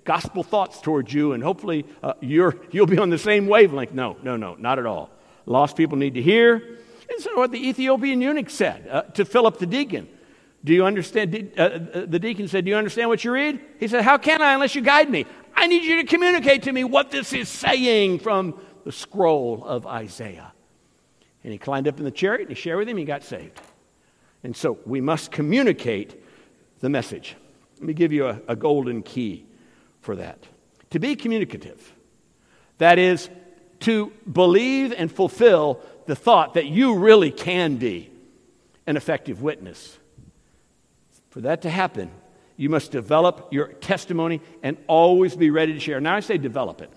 gospel 0.05 0.43
thoughts 0.43 0.81
towards 0.81 1.13
you, 1.13 1.33
and 1.33 1.43
hopefully 1.43 1.85
uh, 2.03 2.15
you're, 2.21 2.57
you'll 2.71 2.87
be 2.87 2.99
on 2.99 3.11
the 3.11 3.19
same 3.19 3.47
wavelength. 3.47 3.93
No, 3.93 4.17
no, 4.23 4.39
no, 4.39 4.55
not 4.55 4.79
at 4.79 4.87
all. 4.87 5.11
Lost 5.45 5.77
people 5.77 5.99
need 5.99 6.15
to 6.15 6.23
hear, 6.23 6.79
Listen 7.09 7.33
to 7.33 7.39
what 7.39 7.53
the 7.53 7.69
Ethiopian 7.69 8.21
eunuch 8.21 8.51
said 8.51 8.89
uh, 8.89 9.03
to 9.03 9.25
Philip 9.25 9.59
the 9.59 9.67
deacon. 9.67 10.09
Do 10.65 10.75
you 10.75 10.85
understand? 10.85 11.53
Uh, 11.57 11.63
uh, 11.63 12.07
the 12.07 12.19
deacon 12.19 12.49
said, 12.49 12.65
Do 12.65 12.71
you 12.71 12.77
understand 12.77 13.09
what 13.09 13.23
you 13.25 13.33
read? 13.33 13.61
He 13.79 13.89
said, 13.89 14.03
How 14.03 14.19
can 14.19 14.43
I 14.43 14.55
unless 14.55 14.75
you 14.75 14.83
guide 14.83 15.09
me? 15.09 15.25
I 15.55 15.67
need 15.69 15.85
you 15.85 16.03
to 16.03 16.05
communicate 16.05 16.65
to 16.65 16.73
me 16.73 16.85
what 16.85 17.11
this 17.11 17.33
is 17.33 17.49
saying 17.49 18.19
from 18.19 18.59
the 18.85 18.93
scroll 18.93 19.65
of 19.65 19.87
Isaiah. 19.87 20.53
And 21.45 21.53
he 21.53 21.59
climbed 21.59 21.87
up 21.89 21.99
in 21.99 22.05
the 22.05 22.11
chariot 22.11 22.49
and 22.49 22.57
he 22.57 22.61
shared 22.61 22.79
with 22.79 22.89
him, 22.89 22.97
he 22.97 23.05
got 23.05 23.23
saved. 23.23 23.61
And 24.43 24.57
so 24.57 24.79
we 24.85 25.01
must 25.01 25.31
communicate 25.31 26.21
the 26.81 26.89
message. 26.89 27.37
Let 27.77 27.85
me 27.85 27.95
give 27.95 28.13
you 28.13 28.27
a, 28.27 28.41
a 28.49 28.57
golden 28.57 29.03
key 29.03 29.47
for 30.01 30.17
that. 30.17 30.39
To 30.91 30.99
be 30.99 31.17
communicative, 31.17 31.93
that 32.79 32.99
is, 32.99 33.29
to 33.81 34.13
believe 34.31 34.93
and 34.97 35.11
fulfill 35.11 35.81
the 36.07 36.17
thought 36.17 36.55
that 36.55 36.67
you 36.67 36.97
really 36.97 37.31
can 37.31 37.77
be 37.77 38.11
an 38.87 38.97
effective 38.97 39.43
witness. 39.43 39.99
For 41.31 41.41
that 41.43 41.63
to 41.63 41.71
happen, 41.71 42.11
you 42.57 42.69
must 42.71 42.91
develop 42.91 43.49
your 43.51 43.69
testimony 43.69 44.41
and 44.63 44.77
always 44.87 45.37
be 45.37 45.51
ready 45.51 45.75
to 45.75 45.81
share. 45.81 46.01
Now, 46.01 46.17
I 46.17 46.21
say 46.21 46.39
develop 46.39 46.81
it. 46.81 46.91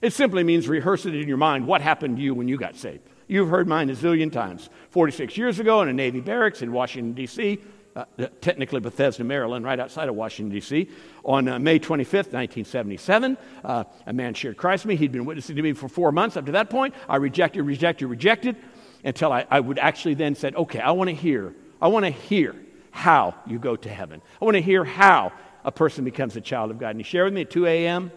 It 0.00 0.12
simply 0.12 0.44
means 0.44 0.68
rehearse 0.68 1.06
it 1.06 1.14
in 1.14 1.28
your 1.28 1.36
mind 1.36 1.66
what 1.66 1.82
happened 1.82 2.16
to 2.16 2.22
you 2.22 2.34
when 2.34 2.48
you 2.48 2.56
got 2.56 2.76
saved. 2.76 3.02
You've 3.26 3.50
heard 3.50 3.68
mine 3.68 3.90
a 3.90 3.94
zillion 3.94 4.32
times. 4.32 4.70
46 4.90 5.36
years 5.36 5.58
ago 5.58 5.82
in 5.82 5.88
a 5.88 5.92
Navy 5.92 6.20
barracks 6.20 6.62
in 6.62 6.72
Washington, 6.72 7.12
D.C., 7.12 7.58
uh, 7.96 8.04
technically 8.40 8.80
Bethesda, 8.80 9.24
Maryland, 9.24 9.64
right 9.64 9.80
outside 9.80 10.08
of 10.08 10.14
Washington, 10.14 10.54
D.C. 10.54 10.88
On 11.24 11.48
uh, 11.48 11.58
May 11.58 11.78
25th, 11.78 12.32
1977, 12.32 13.36
uh, 13.64 13.84
a 14.06 14.12
man 14.12 14.34
shared 14.34 14.56
Christ 14.56 14.84
with 14.84 14.90
me. 14.90 14.96
He'd 14.96 15.12
been 15.12 15.24
witnessing 15.24 15.56
to 15.56 15.62
me 15.62 15.72
for 15.72 15.88
four 15.88 16.12
months. 16.12 16.36
Up 16.36 16.46
to 16.46 16.52
that 16.52 16.70
point, 16.70 16.94
I 17.08 17.16
rejected, 17.16 17.62
rejected, 17.62 18.06
rejected 18.06 18.56
until 19.04 19.32
I, 19.32 19.46
I 19.50 19.60
would 19.60 19.78
actually 19.78 20.14
then 20.14 20.34
said, 20.34 20.54
okay, 20.54 20.80
I 20.80 20.92
want 20.92 21.08
to 21.08 21.14
hear. 21.14 21.54
I 21.80 21.88
want 21.88 22.04
to 22.04 22.10
hear 22.10 22.54
how 22.90 23.34
you 23.46 23.58
go 23.58 23.76
to 23.76 23.88
heaven. 23.88 24.22
I 24.40 24.44
want 24.44 24.56
to 24.56 24.62
hear 24.62 24.84
how 24.84 25.32
a 25.64 25.72
person 25.72 26.04
becomes 26.04 26.36
a 26.36 26.40
child 26.40 26.70
of 26.70 26.78
God. 26.78 26.90
And 26.90 27.00
he 27.00 27.04
shared 27.04 27.26
with 27.26 27.34
me 27.34 27.42
at 27.42 27.50
2 27.50 27.66
a.m. 27.66 28.10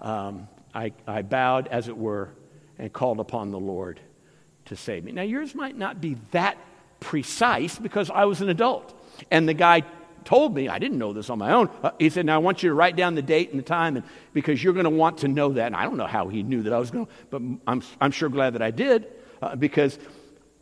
Um, 0.00 0.48
I, 0.74 0.92
I 1.06 1.22
bowed, 1.22 1.68
as 1.68 1.88
it 1.88 1.96
were, 1.96 2.30
and 2.78 2.92
called 2.92 3.20
upon 3.20 3.50
the 3.50 3.58
Lord 3.58 4.00
to 4.66 4.76
save 4.76 5.04
me. 5.04 5.12
Now, 5.12 5.22
yours 5.22 5.54
might 5.54 5.76
not 5.76 6.00
be 6.00 6.16
that 6.32 6.58
precise 7.00 7.78
because 7.78 8.10
I 8.10 8.24
was 8.24 8.40
an 8.40 8.48
adult. 8.48 8.92
And 9.30 9.48
the 9.48 9.54
guy 9.54 9.82
told 10.24 10.54
me, 10.54 10.68
I 10.68 10.78
didn't 10.78 10.98
know 10.98 11.12
this 11.12 11.30
on 11.30 11.38
my 11.38 11.52
own. 11.52 11.70
Uh, 11.82 11.92
he 11.98 12.10
said, 12.10 12.26
Now 12.26 12.34
I 12.34 12.38
want 12.38 12.62
you 12.62 12.68
to 12.68 12.74
write 12.74 12.96
down 12.96 13.14
the 13.14 13.22
date 13.22 13.50
and 13.50 13.58
the 13.58 13.64
time 13.64 13.96
and, 13.96 14.04
because 14.32 14.62
you're 14.62 14.74
going 14.74 14.84
to 14.84 14.90
want 14.90 15.18
to 15.18 15.28
know 15.28 15.52
that. 15.54 15.66
And 15.66 15.76
I 15.76 15.84
don't 15.84 15.96
know 15.96 16.06
how 16.06 16.28
he 16.28 16.42
knew 16.42 16.62
that 16.64 16.72
I 16.72 16.78
was 16.78 16.90
going 16.90 17.06
to, 17.06 17.12
but 17.30 17.42
I'm, 17.66 17.82
I'm 18.00 18.10
sure 18.10 18.28
glad 18.28 18.54
that 18.54 18.62
I 18.62 18.70
did 18.70 19.06
uh, 19.40 19.56
because 19.56 19.98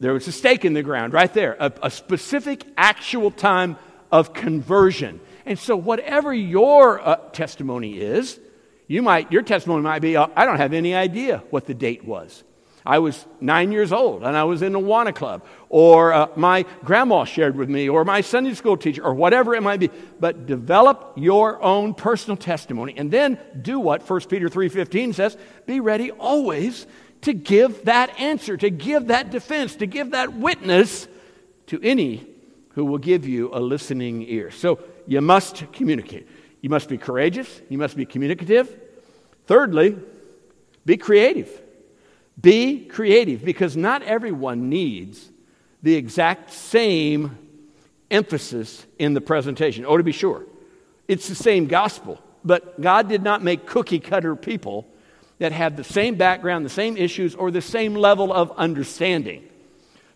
there 0.01 0.13
was 0.13 0.29
a 0.29 0.33
stake 0.33 0.65
in 0.65 0.75
the 0.75 0.83
ground 0.83 1.13
right 1.13 1.33
there, 1.33 1.57
a, 1.59 1.73
a 1.83 1.91
specific 1.91 2.65
actual 2.77 3.31
time 3.31 3.77
of 4.13 4.33
conversion. 4.33 5.21
And 5.47 5.59
so, 5.59 5.77
whatever 5.77 6.33
your 6.33 7.01
uh, 7.01 7.17
testimony 7.33 7.99
is, 7.99 8.39
you 8.87 9.03
might, 9.03 9.33
your 9.33 9.43
testimony 9.43 9.83
might 9.83 10.01
be, 10.01 10.17
uh, 10.17 10.29
I 10.37 10.45
don't 10.45 10.59
have 10.59 10.73
any 10.73 10.95
idea 10.95 11.43
what 11.51 11.67
the 11.67 11.75
date 11.75 12.05
was. 12.05 12.45
I 12.87 12.99
was 12.99 13.25
nine 13.41 13.73
years 13.73 13.93
old 13.93 14.25
and 14.25 14.37
I 14.37 14.45
was 14.45 14.61
in 14.61 14.75
a 14.75 14.81
Awana 14.81 15.15
club, 15.15 15.45
or 15.71 16.13
uh, 16.13 16.29
my 16.37 16.67
grandma 16.85 17.25
shared 17.25 17.57
with 17.57 17.69
me, 17.69 17.89
or 17.89 18.05
my 18.05 18.21
Sunday 18.21 18.55
school 18.55 18.77
teacher, 18.77 19.03
or 19.03 19.15
whatever 19.15 19.55
it 19.55 19.63
might 19.63 19.81
be. 19.81 19.91
But 20.21 20.47
develop 20.47 21.15
your 21.17 21.63
own 21.63 21.95
personal 21.95 22.37
testimony 22.37 22.95
and 22.97 23.11
then 23.11 23.39
do 23.61 23.81
what 23.81 24.09
1 24.09 24.21
Peter 24.23 24.49
3.15 24.49 25.15
says, 25.15 25.37
be 25.67 25.81
ready 25.81 26.11
always 26.11 26.87
to 27.23 27.33
give 27.33 27.87
that 27.87 28.21
answer, 28.21 28.57
to 28.57 28.69
give 28.69 29.07
that 29.07 29.31
defense, 29.31 29.77
to 29.77 29.87
give 29.87 30.11
that 30.11 30.35
witness 30.35 31.09
to 31.69 31.81
any 31.83 32.27
who 32.71 32.85
will 32.85 32.99
give 32.99 33.27
you 33.27 33.51
a 33.55 33.61
listening 33.61 34.23
ear. 34.29 34.51
So 34.51 34.79
you 35.07 35.23
must 35.23 35.73
communicate. 35.73 36.29
You 36.61 36.69
must 36.69 36.89
be 36.89 36.99
courageous, 36.99 37.63
you 37.69 37.79
must 37.79 37.97
be 37.97 38.05
communicative. 38.05 38.75
Thirdly, 39.47 39.97
be 40.85 40.97
creative. 40.97 41.63
Be 42.41 42.85
creative 42.85 43.45
because 43.45 43.77
not 43.77 44.03
everyone 44.03 44.69
needs 44.69 45.31
the 45.83 45.95
exact 45.95 46.51
same 46.51 47.39
emphasis 48.11 48.85
in 48.99 49.15
the 49.15 49.21
presentation. 49.21 49.85
Oh, 49.87 49.97
to 49.97 50.03
be 50.03 50.13
sure, 50.13 50.45
it's 51.07 51.29
the 51.29 51.35
same 51.35 51.67
gospel, 51.67 52.21
but 52.45 52.81
God 52.81 53.09
did 53.09 53.23
not 53.23 53.43
make 53.43 53.67
cookie 53.67 54.01
cutter 54.01 54.35
people 54.37 54.89
that 55.39 55.53
have 55.53 55.77
the 55.77 55.85
same 55.85 56.15
background, 56.15 56.65
the 56.65 56.71
same 56.71 56.97
issues, 56.97 57.35
or 57.35 57.51
the 57.51 57.61
same 57.61 57.95
level 57.95 58.33
of 58.33 58.53
understanding. 58.53 59.49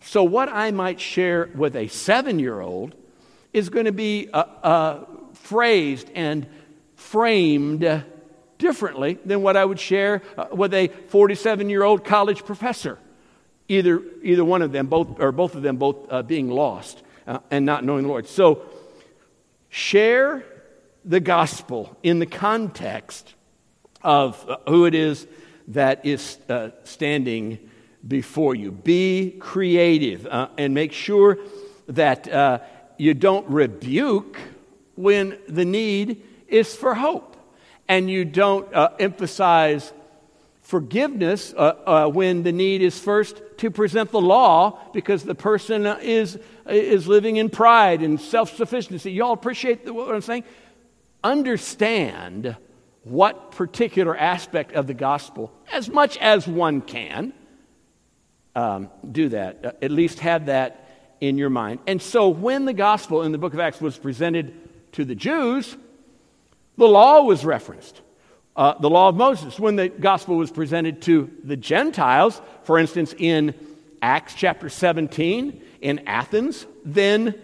So, 0.01 0.23
what 0.23 0.49
I 0.49 0.71
might 0.71 1.01
share 1.01 1.51
with 1.55 1.77
a 1.77 1.89
seven 1.89 2.39
year 2.39 2.61
old 2.61 2.95
is 3.53 3.69
going 3.69 3.87
to 3.87 3.93
be 3.93 4.29
uh, 4.33 4.39
uh, 4.39 5.05
phrased 5.35 6.11
and 6.15 6.47
framed 6.95 8.05
differently 8.59 9.19
than 9.25 9.41
what 9.41 9.57
I 9.57 9.65
would 9.65 9.81
share 9.81 10.23
uh, 10.37 10.47
with 10.53 10.75
a 10.75 10.89
47 10.89 11.71
year 11.71 11.83
old 11.83 12.05
college 12.05 12.45
professor. 12.45 12.99
Either, 13.69 14.03
either 14.23 14.45
one 14.45 14.63
of 14.63 14.73
them, 14.73 14.87
both, 14.87 15.21
or 15.21 15.31
both 15.31 15.55
of 15.55 15.63
them, 15.63 15.77
both 15.77 15.97
uh, 16.11 16.23
being 16.23 16.51
lost 16.51 17.03
uh, 17.27 17.39
and 17.51 17.65
not 17.65 17.85
knowing 17.85 18.03
the 18.03 18.09
Lord. 18.09 18.27
So, 18.27 18.63
share 19.69 20.45
the 21.05 21.21
gospel 21.21 21.97
in 22.03 22.19
the 22.19 22.27
context 22.27 23.35
of 24.03 24.43
uh, 24.49 24.57
who 24.69 24.87
it 24.87 24.95
is 24.95 25.27
that 25.69 26.07
is 26.07 26.39
uh, 26.49 26.71
standing 26.85 27.59
before 28.07 28.55
you. 28.55 28.73
Be 28.73 29.37
creative 29.39 30.27
uh, 30.27 30.49
and 30.57 30.73
make 30.73 30.93
sure 30.93 31.39
that 31.89 32.63
you 32.97 33.15
don't 33.15 33.49
rebuke 33.49 34.39
when 34.95 35.39
the 35.47 35.65
need 35.65 36.23
is 36.49 36.75
for 36.75 36.95
hope 36.95 37.28
and 37.89 38.11
you 38.11 38.25
don't 38.25 38.73
uh, 38.75 38.91
emphasize 38.99 39.93
forgiveness 40.61 41.55
uh, 41.57 41.75
uh, 41.87 42.09
when 42.09 42.43
the 42.43 42.53
need 42.53 42.83
is 42.83 42.99
first 42.99 43.41
to 43.57 43.71
present 43.71 44.11
the 44.11 44.21
law 44.21 44.79
because 44.93 45.25
the 45.25 45.35
person 45.35 45.87
is, 45.87 46.39
is 46.67 47.09
living 47.09 47.37
in 47.37 47.49
pride 47.49 48.03
and 48.03 48.21
self 48.21 48.55
sufficiency. 48.55 49.11
Y'all 49.11 49.33
appreciate 49.33 49.87
the, 49.87 49.95
what 49.95 50.15
I'm 50.15 50.21
saying? 50.21 50.45
Understand 51.25 52.55
what 53.03 53.53
particular 53.53 54.15
aspect 54.15 54.73
of 54.73 54.87
the 54.87 54.95
gospel, 54.95 55.51
as 55.73 55.89
much 55.89 56.19
as 56.19 56.47
one 56.47 56.83
can, 56.83 57.33
um, 58.55 58.91
do 59.11 59.31
that. 59.31 59.65
Uh, 59.65 59.73
at 59.81 59.91
least 59.91 60.19
have 60.19 60.47
that 60.47 61.15
in 61.21 61.39
your 61.39 61.51
mind. 61.51 61.81
And 61.87 62.01
so 62.01 62.29
when 62.29 62.67
the 62.67 62.75
gospel 62.75 63.23
in 63.23 63.33
the 63.33 63.39
book 63.39 63.55
of 63.55 63.61
Acts 63.61 63.81
was 63.81 63.97
presented 63.97 64.53
to 64.93 65.07
the 65.07 65.15
Jews, 65.15 65.77
The 66.79 66.87
law 66.87 67.23
was 67.23 67.45
referenced. 67.45 68.01
Uh, 68.57 68.79
the 68.79 68.89
law 68.89 69.09
of 69.09 69.17
Moses, 69.17 69.59
when 69.59 69.77
the 69.77 69.89
gospel 69.89 70.37
was 70.37 70.51
presented 70.51 71.03
to 71.03 71.31
the 71.45 71.57
Gentiles, 71.57 72.41
for 72.63 72.79
instance, 72.79 73.15
in 73.19 73.55
Acts 74.01 74.35
chapter 74.35 74.69
17 74.69 75.61
in 75.81 75.99
Athens, 76.07 76.67
then 76.85 77.35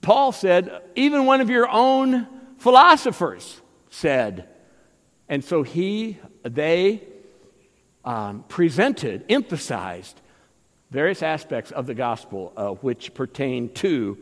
Paul 0.00 0.30
said, 0.30 0.82
even 0.94 1.26
one 1.26 1.40
of 1.40 1.50
your 1.50 1.68
own 1.68 2.26
philosophers 2.58 3.60
said. 3.90 4.48
And 5.28 5.44
so 5.44 5.64
he, 5.64 6.18
they 6.44 7.02
um, 8.04 8.44
presented, 8.48 9.24
emphasized 9.28 10.20
various 10.90 11.22
aspects 11.22 11.72
of 11.72 11.86
the 11.86 11.94
gospel 11.94 12.52
uh, 12.56 12.70
which 12.70 13.12
pertain 13.12 13.72
to 13.74 14.18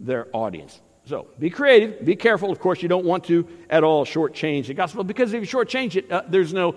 their 0.00 0.26
audience. 0.32 0.80
So 1.06 1.28
be 1.38 1.50
creative, 1.50 2.04
be 2.04 2.16
careful. 2.16 2.50
Of 2.50 2.58
course, 2.60 2.82
you 2.82 2.88
don't 2.88 3.04
want 3.04 3.24
to 3.24 3.46
at 3.68 3.84
all 3.84 4.06
shortchange 4.06 4.66
the 4.66 4.74
gospel 4.74 5.04
because 5.04 5.32
if 5.32 5.40
you 5.40 5.46
shortchange 5.58 5.96
it, 5.96 6.10
uh, 6.10 6.22
there's, 6.28 6.52
no, 6.52 6.76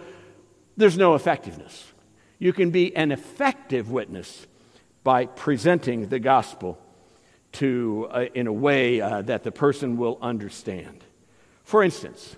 there's 0.75 0.97
no 0.97 1.15
effectiveness. 1.15 1.93
You 2.37 2.51
can 2.51 2.71
be 2.71 2.95
an 2.95 3.11
effective 3.11 3.89
witness 3.89 4.45
by 5.03 5.25
presenting 5.25 6.09
the 6.09 6.19
gospel 6.19 6.77
to, 7.53 8.07
uh, 8.11 8.25
in 8.33 8.47
a 8.47 8.53
way 8.53 8.99
uh, 8.99 9.21
that 9.23 9.43
the 9.43 9.51
person 9.51 9.95
will 9.95 10.17
understand. 10.21 11.03
For 11.63 11.81
instance, 11.81 12.35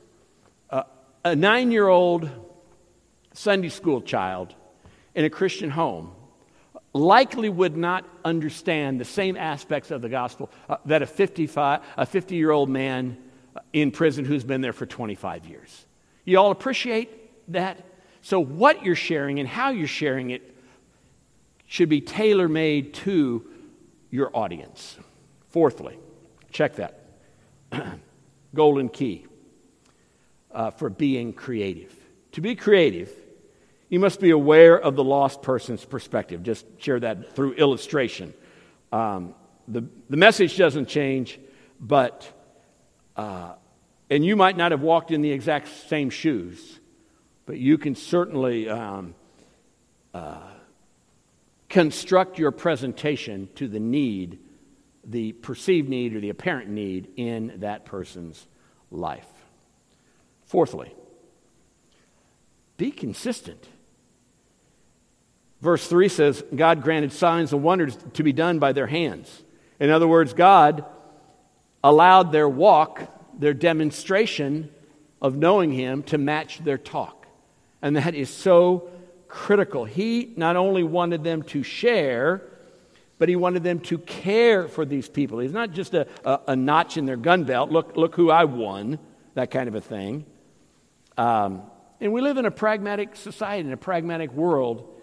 uh, 0.69 0.83
a 1.25 1.35
nine 1.35 1.71
year 1.71 1.87
old 1.87 2.29
Sunday 3.33 3.69
school 3.69 4.01
child 4.01 4.53
in 5.15 5.25
a 5.25 5.29
Christian 5.29 5.71
home 5.71 6.11
likely 6.93 7.49
would 7.49 7.77
not 7.77 8.05
understand 8.25 8.99
the 8.99 9.05
same 9.05 9.37
aspects 9.37 9.91
of 9.91 10.01
the 10.01 10.09
gospel 10.09 10.49
uh, 10.67 10.77
that 10.85 11.01
a 11.01 11.05
55 11.05 11.81
a 11.97 12.05
50 12.05 12.35
year 12.35 12.51
old 12.51 12.69
man 12.69 13.17
in 13.73 13.91
prison 13.91 14.25
who's 14.25 14.43
been 14.43 14.61
there 14.61 14.73
for 14.73 14.85
25 14.85 15.45
years. 15.45 15.85
You 16.25 16.37
all 16.37 16.51
appreciate 16.51 17.51
that? 17.51 17.85
So 18.21 18.39
what 18.39 18.83
you're 18.83 18.95
sharing 18.95 19.39
and 19.39 19.47
how 19.47 19.69
you're 19.69 19.87
sharing 19.87 20.31
it 20.31 20.55
should 21.65 21.89
be 21.89 22.01
tailor 22.01 22.47
made 22.47 22.93
to 22.95 23.45
your 24.09 24.35
audience. 24.35 24.97
Fourthly 25.49 25.97
check 26.51 26.75
that. 26.75 27.01
Golden 28.55 28.89
key 28.89 29.27
uh, 30.51 30.71
for 30.71 30.89
being 30.89 31.33
creative. 31.33 31.93
To 32.33 32.41
be 32.41 32.55
creative 32.55 33.11
you 33.89 33.99
must 33.99 34.19
be 34.19 34.29
aware 34.29 34.79
of 34.79 34.95
the 34.95 35.03
lost 35.03 35.41
person's 35.41 35.83
perspective. 35.83 36.43
Just 36.43 36.65
share 36.77 36.99
that 36.99 37.35
through 37.35 37.53
illustration. 37.53 38.33
Um, 38.91 39.33
the, 39.67 39.83
the 40.09 40.17
message 40.17 40.57
doesn't 40.57 40.87
change, 40.87 41.39
but, 41.79 42.31
uh, 43.15 43.53
and 44.09 44.23
you 44.23 44.35
might 44.35 44.57
not 44.57 44.71
have 44.71 44.81
walked 44.81 45.11
in 45.11 45.21
the 45.21 45.31
exact 45.31 45.67
same 45.89 46.11
shoes, 46.11 46.79
but 47.45 47.57
you 47.57 47.79
can 47.79 47.95
certainly 47.95 48.69
um, 48.69 49.15
uh, 50.13 50.37
construct 51.67 52.37
your 52.37 52.51
presentation 52.51 53.49
to 53.55 53.67
the 53.67 53.79
need, 53.79 54.39
the 55.03 55.31
perceived 55.33 55.89
need 55.89 56.15
or 56.15 56.19
the 56.19 56.29
apparent 56.29 56.69
need 56.69 57.09
in 57.15 57.53
that 57.57 57.85
person's 57.85 58.47
life. 58.91 59.27
Fourthly, 60.45 60.93
be 62.77 62.91
consistent. 62.91 63.67
Verse 65.61 65.85
3 65.87 66.07
says, 66.07 66.43
God 66.55 66.81
granted 66.81 67.11
signs 67.11 67.51
and 67.51 67.63
wonders 67.63 67.97
to 68.13 68.23
be 68.23 68.31
done 68.31 68.59
by 68.59 68.71
their 68.71 68.87
hands. 68.87 69.43
In 69.79 69.89
other 69.89 70.07
words, 70.07 70.33
God 70.33 70.85
allowed 71.83 72.31
their 72.31 72.47
walk, 72.47 73.01
their 73.37 73.53
demonstration 73.53 74.69
of 75.21 75.35
knowing 75.35 75.71
Him, 75.71 76.03
to 76.03 76.17
match 76.17 76.59
their 76.63 76.77
talk. 76.77 77.27
And 77.81 77.95
that 77.97 78.15
is 78.15 78.29
so 78.29 78.89
critical. 79.27 79.85
He 79.85 80.33
not 80.37 80.55
only 80.55 80.83
wanted 80.83 81.23
them 81.23 81.43
to 81.43 81.61
share, 81.61 82.41
but 83.17 83.27
He 83.27 83.35
wanted 83.35 83.63
them 83.63 83.79
to 83.81 83.97
care 83.99 84.69
for 84.69 84.85
these 84.85 85.09
people. 85.09 85.39
He's 85.39 85.51
not 85.51 85.71
just 85.71 85.93
a, 85.93 86.07
a, 86.23 86.39
a 86.47 86.55
notch 86.55 86.95
in 86.95 87.05
their 87.05 87.17
gun 87.17 87.43
belt, 87.43 87.69
look, 87.69 87.97
look 87.97 88.15
who 88.15 88.29
I 88.31 88.45
won, 88.45 88.97
that 89.33 89.51
kind 89.51 89.67
of 89.67 89.75
a 89.75 89.81
thing. 89.81 90.25
Um, 91.17 91.63
and 91.99 92.13
we 92.13 92.21
live 92.21 92.37
in 92.37 92.45
a 92.45 92.51
pragmatic 92.51 93.17
society, 93.17 93.67
in 93.67 93.73
a 93.73 93.77
pragmatic 93.77 94.31
world 94.31 94.95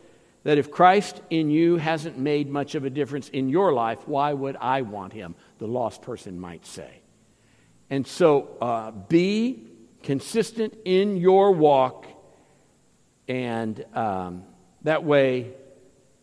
that 0.47 0.59
if 0.59 0.71
Christ 0.71 1.21
in 1.29 1.51
you 1.51 1.77
hasn't 1.77 2.19
made 2.19 2.49
much 2.49 2.77
of 2.77 2.85
a 2.85 2.91
difference 2.91 3.29
in 3.31 3.49
your 3.49 3.73
life, 3.73 4.07
why 4.07 4.33
would 4.33 4.57
I 4.61 4.83
want 4.83 5.13
him? 5.13 5.35
The 5.59 5.67
lost 5.67 6.03
person 6.03 6.39
might 6.39 6.65
say. 6.65 7.01
And 7.91 8.07
so 8.07 8.57
uh, 8.61 8.93
be 8.93 9.67
consistent 10.05 10.75
in 10.85 11.17
your 11.17 11.51
walk, 11.51 12.07
and 13.27 13.85
um, 13.93 14.45
that 14.83 15.03
way 15.03 15.51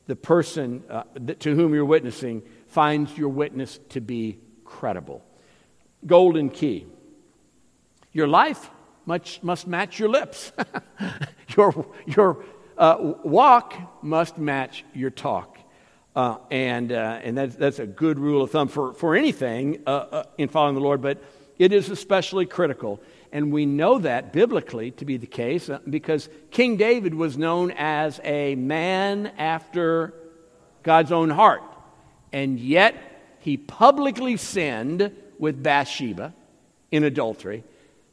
the 0.07 0.15
person 0.15 0.85
uh, 0.89 1.03
to 1.39 1.53
whom 1.53 1.73
you're 1.73 1.83
witnessing 1.83 2.43
finds 2.67 3.17
your 3.17 3.27
witness 3.27 3.77
to 3.89 3.99
be 3.99 4.39
credible. 4.63 5.21
Golden 6.05 6.49
key. 6.49 6.87
Your 8.13 8.29
life 8.29 8.69
much, 9.05 9.43
must 9.43 9.67
match 9.67 9.99
your 9.99 10.07
lips. 10.07 10.53
your, 11.57 11.93
your, 12.05 12.43
uh, 12.77 13.13
walk 13.23 14.03
must 14.03 14.37
match 14.37 14.83
your 14.93 15.09
talk. 15.09 15.57
Uh, 16.15 16.37
and 16.51 16.91
uh, 16.91 17.19
and 17.23 17.37
that's, 17.37 17.55
that's 17.55 17.79
a 17.79 17.87
good 17.87 18.19
rule 18.19 18.43
of 18.43 18.51
thumb 18.51 18.67
for, 18.67 18.93
for 18.93 19.15
anything 19.15 19.81
uh, 19.87 19.89
uh, 19.89 20.23
in 20.37 20.47
following 20.47 20.75
the 20.75 20.81
Lord, 20.81 21.01
but 21.01 21.23
it 21.57 21.73
is 21.73 21.89
especially 21.89 22.45
critical. 22.45 23.01
And 23.31 23.51
we 23.51 23.65
know 23.65 23.97
that 23.97 24.31
biblically 24.31 24.91
to 24.91 25.05
be 25.05 25.17
the 25.17 25.25
case 25.25 25.69
because 25.89 26.29
King 26.51 26.77
David 26.77 27.15
was 27.15 27.35
known 27.35 27.71
as 27.71 28.19
a 28.23 28.53
man 28.53 29.27
after 29.39 30.13
God's 30.83 31.11
own 31.11 31.31
heart. 31.31 31.63
And 32.31 32.59
yet 32.59 32.95
he 33.39 33.57
publicly 33.57 34.37
sinned 34.37 35.11
with 35.39 35.63
Bathsheba 35.63 36.33
in 36.91 37.03
adultery 37.03 37.63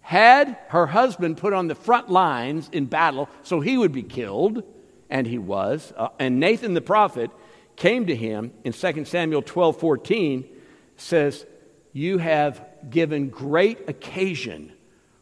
had 0.01 0.57
her 0.69 0.87
husband 0.87 1.37
put 1.37 1.53
on 1.53 1.69
the 1.69 1.75
front 1.75 2.09
lines 2.11 2.69
in 2.73 2.87
battle 2.87 3.29
so 3.43 3.61
he 3.61 3.79
would 3.79 3.93
be 3.93 4.03
killed, 4.03 4.63
and 5.09 5.27
he 5.27 5.39
was. 5.39 5.93
Uh, 5.97 6.09
and 6.19 6.41
Nathan 6.41 6.75
the 6.75 6.81
prophet 6.81 7.31
came 7.77 8.07
to 8.07 8.17
him 8.17 8.53
in 8.65 8.73
2 8.73 9.05
Samuel 9.05 9.43
12 9.43 9.79
14, 9.79 10.49
says, 10.97 11.47
You 11.93 12.19
have 12.19 12.65
given 12.89 13.29
great 13.29 13.89
occasion 13.89 14.73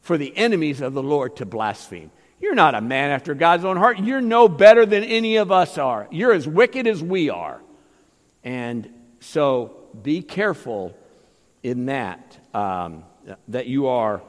for 0.00 0.16
the 0.16 0.36
enemies 0.36 0.80
of 0.80 0.94
the 0.94 1.02
Lord 1.02 1.36
to 1.36 1.46
blaspheme. 1.46 2.10
You're 2.40 2.54
not 2.54 2.74
a 2.74 2.80
man 2.80 3.10
after 3.10 3.34
God's 3.34 3.64
own 3.64 3.76
heart. 3.76 3.98
You're 3.98 4.20
no 4.20 4.48
better 4.48 4.86
than 4.86 5.02
any 5.04 5.36
of 5.36 5.50
us 5.50 5.76
are. 5.76 6.06
You're 6.10 6.32
as 6.32 6.46
wicked 6.46 6.86
as 6.86 7.02
we 7.02 7.30
are. 7.30 7.60
And 8.44 8.88
so 9.20 9.76
be 10.02 10.22
careful 10.22 10.96
in 11.62 11.86
that, 11.86 12.38
um, 12.54 13.04
that 13.48 13.66
you 13.66 13.88
are 13.88 14.22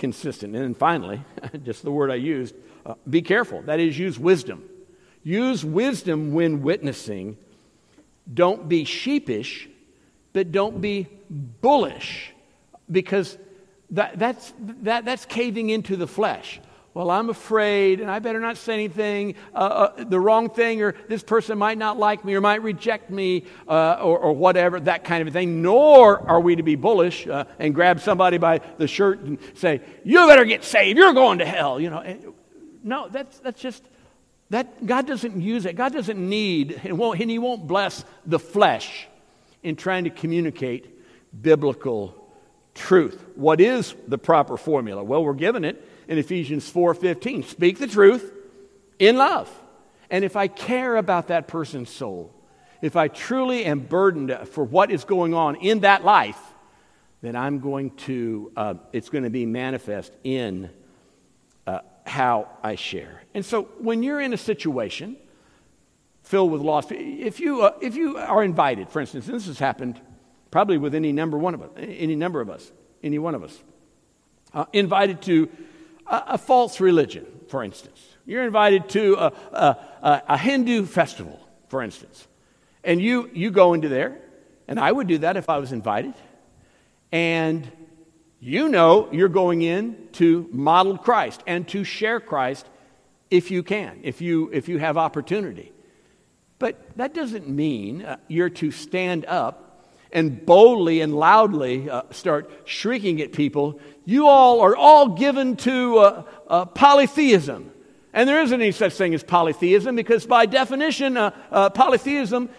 consistent. 0.00 0.56
And 0.56 0.64
then 0.64 0.74
finally, 0.74 1.22
just 1.62 1.84
the 1.84 1.92
word 1.92 2.10
I 2.10 2.16
used, 2.16 2.56
uh, 2.84 2.94
be 3.08 3.22
careful. 3.22 3.62
That 3.62 3.78
is, 3.78 3.96
use 3.96 4.18
wisdom. 4.18 4.68
Use 5.22 5.64
wisdom 5.64 6.32
when 6.32 6.62
witnessing. 6.62 7.36
Don't 8.32 8.68
be 8.68 8.84
sheepish, 8.84 9.68
but 10.32 10.50
don't 10.50 10.80
be 10.80 11.06
bullish, 11.30 12.32
because 12.90 13.38
that, 13.90 14.18
that's, 14.18 14.52
that, 14.82 15.04
that's 15.04 15.24
caving 15.26 15.70
into 15.70 15.96
the 15.96 16.06
flesh 16.06 16.60
well, 16.92 17.08
I'm 17.08 17.30
afraid, 17.30 18.00
and 18.00 18.10
I 18.10 18.18
better 18.18 18.40
not 18.40 18.56
say 18.56 18.74
anything, 18.74 19.36
uh, 19.54 19.58
uh, 19.58 20.04
the 20.04 20.18
wrong 20.18 20.50
thing, 20.50 20.82
or 20.82 20.96
this 21.08 21.22
person 21.22 21.56
might 21.56 21.78
not 21.78 21.98
like 21.98 22.24
me, 22.24 22.34
or 22.34 22.40
might 22.40 22.62
reject 22.62 23.10
me, 23.10 23.44
uh, 23.68 23.98
or, 24.02 24.18
or, 24.18 24.32
whatever, 24.32 24.80
that 24.80 25.04
kind 25.04 25.26
of 25.26 25.32
thing. 25.32 25.62
Nor 25.62 26.28
are 26.28 26.40
we 26.40 26.56
to 26.56 26.64
be 26.64 26.74
bullish 26.74 27.28
uh, 27.28 27.44
and 27.60 27.76
grab 27.76 28.00
somebody 28.00 28.38
by 28.38 28.60
the 28.78 28.88
shirt 28.88 29.20
and 29.20 29.38
say, 29.54 29.82
You 30.02 30.26
better 30.26 30.44
get 30.44 30.64
saved, 30.64 30.98
you're 30.98 31.12
going 31.12 31.38
to 31.38 31.44
hell. 31.44 31.80
You 31.80 31.90
know, 31.90 32.34
no, 32.82 33.08
that's, 33.08 33.38
that's 33.38 33.60
just, 33.60 33.84
that, 34.50 34.84
God 34.84 35.06
doesn't 35.06 35.40
use 35.40 35.66
it. 35.66 35.76
God 35.76 35.92
doesn't 35.92 36.18
need, 36.18 36.80
and, 36.82 36.98
won't, 36.98 37.20
and 37.20 37.30
He 37.30 37.38
won't 37.38 37.68
bless 37.68 38.04
the 38.26 38.40
flesh 38.40 39.06
in 39.62 39.76
trying 39.76 40.04
to 40.04 40.10
communicate 40.10 40.92
biblical 41.40 42.16
truth. 42.74 43.24
What 43.36 43.60
is 43.60 43.94
the 44.08 44.18
proper 44.18 44.56
formula? 44.56 45.04
Well, 45.04 45.22
we're 45.22 45.34
given 45.34 45.64
it 45.64 45.86
in 46.10 46.18
Ephesians 46.18 46.68
4:15. 46.68 47.44
Speak 47.44 47.78
the 47.78 47.86
truth 47.86 48.34
in 48.98 49.16
love. 49.16 49.48
And 50.10 50.24
if 50.24 50.34
I 50.34 50.48
care 50.48 50.96
about 50.96 51.28
that 51.28 51.46
person's 51.46 51.88
soul, 51.88 52.34
if 52.82 52.96
I 52.96 53.06
truly 53.06 53.64
am 53.64 53.80
burdened 53.80 54.36
for 54.48 54.64
what 54.64 54.90
is 54.90 55.04
going 55.04 55.34
on 55.34 55.54
in 55.54 55.80
that 55.80 56.04
life, 56.04 56.40
then 57.22 57.36
I'm 57.36 57.60
going 57.60 57.92
to, 58.08 58.50
uh, 58.56 58.74
it's 58.92 59.08
going 59.08 59.22
to 59.22 59.30
be 59.30 59.46
manifest 59.46 60.12
in 60.24 60.70
uh, 61.66 61.80
how 62.04 62.48
I 62.60 62.74
share. 62.74 63.22
And 63.32 63.44
so 63.44 63.64
when 63.78 64.02
you're 64.02 64.20
in 64.20 64.32
a 64.32 64.38
situation 64.38 65.16
filled 66.22 66.50
with 66.50 66.60
loss, 66.60 66.86
if 66.90 67.38
you, 67.38 67.62
uh, 67.62 67.74
if 67.80 67.94
you 67.94 68.16
are 68.16 68.42
invited, 68.42 68.88
for 68.88 69.00
instance, 69.00 69.26
and 69.26 69.36
this 69.36 69.46
has 69.46 69.60
happened 69.60 70.00
probably 70.50 70.76
with 70.78 70.94
any 70.94 71.12
number 71.12 71.38
one 71.38 71.54
of 71.54 71.62
us, 71.62 71.70
any 71.76 72.16
number 72.16 72.40
of 72.40 72.50
us, 72.50 72.72
any 73.00 73.20
one 73.20 73.36
of 73.36 73.44
us. 73.44 73.62
Uh, 74.52 74.64
invited 74.72 75.22
to 75.22 75.48
a, 76.10 76.24
a, 76.28 76.38
false 76.38 76.80
religion, 76.80 77.26
for 77.48 77.64
instance. 77.64 78.04
You're 78.26 78.44
invited 78.44 78.88
to 78.90 79.14
a, 79.14 79.32
a, 79.52 80.22
a 80.28 80.38
Hindu 80.38 80.84
festival, 80.86 81.40
for 81.68 81.82
instance. 81.82 82.26
And 82.84 83.00
you, 83.00 83.30
you 83.32 83.50
go 83.50 83.74
into 83.74 83.88
there, 83.88 84.18
and 84.68 84.78
I 84.78 84.90
would 84.90 85.06
do 85.06 85.18
that 85.18 85.36
if 85.36 85.48
I 85.48 85.58
was 85.58 85.72
invited. 85.72 86.14
And 87.12 87.70
you 88.40 88.68
know 88.68 89.08
you're 89.12 89.28
going 89.28 89.62
in 89.62 90.08
to 90.12 90.48
model 90.50 90.96
Christ 90.96 91.42
and 91.46 91.68
to 91.68 91.84
share 91.84 92.20
Christ 92.20 92.66
if 93.30 93.50
you 93.50 93.62
can, 93.62 94.00
if 94.02 94.20
you, 94.20 94.50
if 94.52 94.68
you 94.68 94.78
have 94.78 94.96
opportunity. 94.96 95.72
But 96.58 96.96
that 96.96 97.14
doesn't 97.14 97.48
mean 97.48 98.02
uh, 98.02 98.16
you're 98.28 98.50
to 98.50 98.70
stand 98.70 99.24
up 99.26 99.69
and 100.12 100.44
boldly 100.44 101.00
and 101.00 101.14
loudly 101.14 101.88
uh, 101.88 102.02
start 102.10 102.50
shrieking 102.64 103.20
at 103.20 103.32
people, 103.32 103.80
you 104.04 104.26
all 104.26 104.60
are 104.60 104.76
all 104.76 105.10
given 105.10 105.56
to 105.56 105.98
uh, 105.98 106.22
uh, 106.48 106.64
polytheism. 106.64 107.70
And 108.12 108.28
there 108.28 108.42
isn't 108.42 108.60
any 108.60 108.72
such 108.72 108.94
thing 108.94 109.14
as 109.14 109.22
polytheism 109.22 109.94
because, 109.94 110.26
by 110.26 110.46
definition, 110.46 111.16
uh, 111.16 111.30
uh, 111.50 111.70
polytheism 111.70 112.50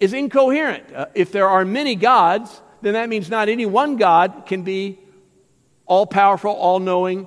is 0.00 0.12
incoherent. 0.12 0.92
Uh, 0.92 1.06
if 1.14 1.32
there 1.32 1.48
are 1.48 1.64
many 1.64 1.94
gods, 1.94 2.60
then 2.82 2.94
that 2.94 3.08
means 3.08 3.30
not 3.30 3.48
any 3.48 3.64
one 3.64 3.96
God 3.96 4.44
can 4.46 4.62
be 4.62 4.98
all 5.86 6.06
powerful, 6.06 6.50
all 6.50 6.78
knowing. 6.78 7.26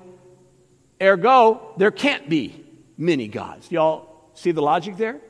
Ergo, 1.01 1.73
there 1.78 1.91
can't 1.91 2.30
be 2.30 2.63
many 2.97 3.28
gods. 3.28 3.71
Y'all 3.71 4.30
see 4.36 4.51
the 4.51 4.62
logic 4.62 4.97
there? 4.97 5.21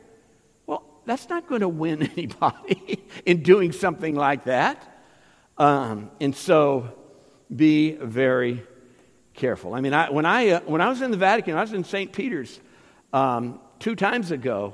That's 1.06 1.30
not 1.30 1.48
going 1.48 1.62
to 1.62 1.70
win 1.70 2.04
anybody 2.16 3.04
in 3.26 3.44
doing 3.44 3.72
something 3.72 4.16
like 4.16 4.46
that. 4.46 4.92
Um, 5.58 6.12
and 6.20 6.36
so 6.36 6.90
be 7.54 7.92
very 7.94 8.64
careful. 9.34 9.74
I 9.74 9.82
mean, 9.82 9.94
I, 9.94 10.10
when, 10.10 10.26
I, 10.26 10.50
uh, 10.50 10.60
when 10.62 10.82
I 10.82 10.90
was 10.90 11.02
in 11.02 11.12
the 11.12 11.18
Vatican, 11.18 11.56
I 11.56 11.62
was 11.62 11.74
in 11.74 11.84
St. 11.84 12.12
Peter's 12.12 12.60
um, 13.14 13.60
two 13.80 13.96
times 13.96 14.32
ago, 14.32 14.74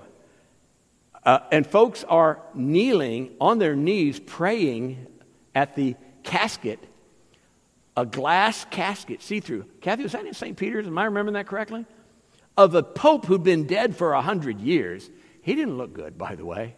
uh, 1.24 1.40
and 1.52 1.68
folks 1.68 2.04
are 2.06 2.42
kneeling 2.56 3.36
on 3.40 3.60
their 3.60 3.76
knees 3.76 4.20
praying 4.20 5.06
at 5.54 5.76
the 5.76 5.96
casket, 6.24 6.80
a 7.96 8.06
glass 8.06 8.66
casket, 8.72 9.22
see 9.22 9.40
through. 9.40 9.66
Kathy, 9.82 10.04
was 10.04 10.14
that 10.14 10.26
in 10.26 10.34
St. 10.34 10.58
Peter's? 10.58 10.88
Am 10.88 10.98
I 10.98 11.06
remembering 11.06 11.34
that 11.34 11.48
correctly? 11.48 11.86
Of 12.58 12.74
a 12.74 12.84
pope 12.84 13.26
who'd 13.26 13.44
been 13.44 13.68
dead 13.68 13.96
for 13.96 14.14
a 14.14 14.22
hundred 14.22 14.60
years 14.60 15.10
he 15.42 15.56
didn't 15.56 15.78
look 15.78 15.94
good, 15.94 16.18
by 16.18 16.36
the 16.36 16.46
way. 16.46 16.76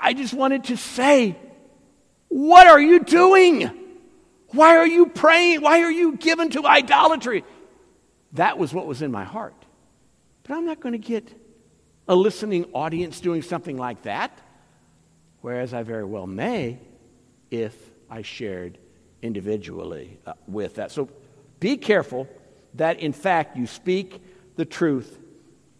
I 0.00 0.12
just 0.12 0.34
wanted 0.34 0.64
to 0.64 0.76
say, 0.76 1.36
what 2.28 2.66
are 2.66 2.80
you 2.80 3.00
doing? 3.00 3.70
Why 4.48 4.76
are 4.76 4.86
you 4.86 5.06
praying? 5.06 5.62
Why 5.62 5.80
are 5.80 5.90
you 5.90 6.16
given 6.16 6.50
to 6.50 6.66
idolatry? 6.66 7.44
That 8.32 8.58
was 8.58 8.72
what 8.74 8.86
was 8.86 9.02
in 9.02 9.10
my 9.10 9.24
heart. 9.24 9.54
But 10.42 10.56
I'm 10.56 10.66
not 10.66 10.80
going 10.80 10.92
to 10.92 10.98
get 10.98 11.32
a 12.06 12.14
listening 12.14 12.66
audience 12.72 13.20
doing 13.20 13.42
something 13.42 13.76
like 13.76 14.02
that, 14.02 14.38
whereas 15.40 15.72
I 15.72 15.82
very 15.82 16.04
well 16.04 16.26
may 16.26 16.78
if 17.50 17.74
I 18.10 18.22
shared 18.22 18.78
individually 19.22 20.18
uh, 20.26 20.34
with 20.46 20.74
that. 20.74 20.92
So 20.92 21.08
be 21.60 21.76
careful 21.76 22.28
that, 22.74 23.00
in 23.00 23.12
fact, 23.12 23.56
you 23.56 23.66
speak 23.66 24.20
the 24.56 24.64
truth 24.64 25.18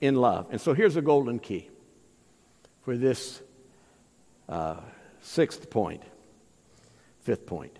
in 0.04 0.16
love. 0.16 0.48
And 0.50 0.60
so 0.60 0.74
here's 0.74 0.96
a 0.96 1.02
golden 1.02 1.38
key 1.38 1.70
for 2.82 2.94
this 2.94 3.40
uh, 4.50 4.76
sixth 5.22 5.70
point, 5.70 6.02
fifth 7.22 7.46
point. 7.46 7.78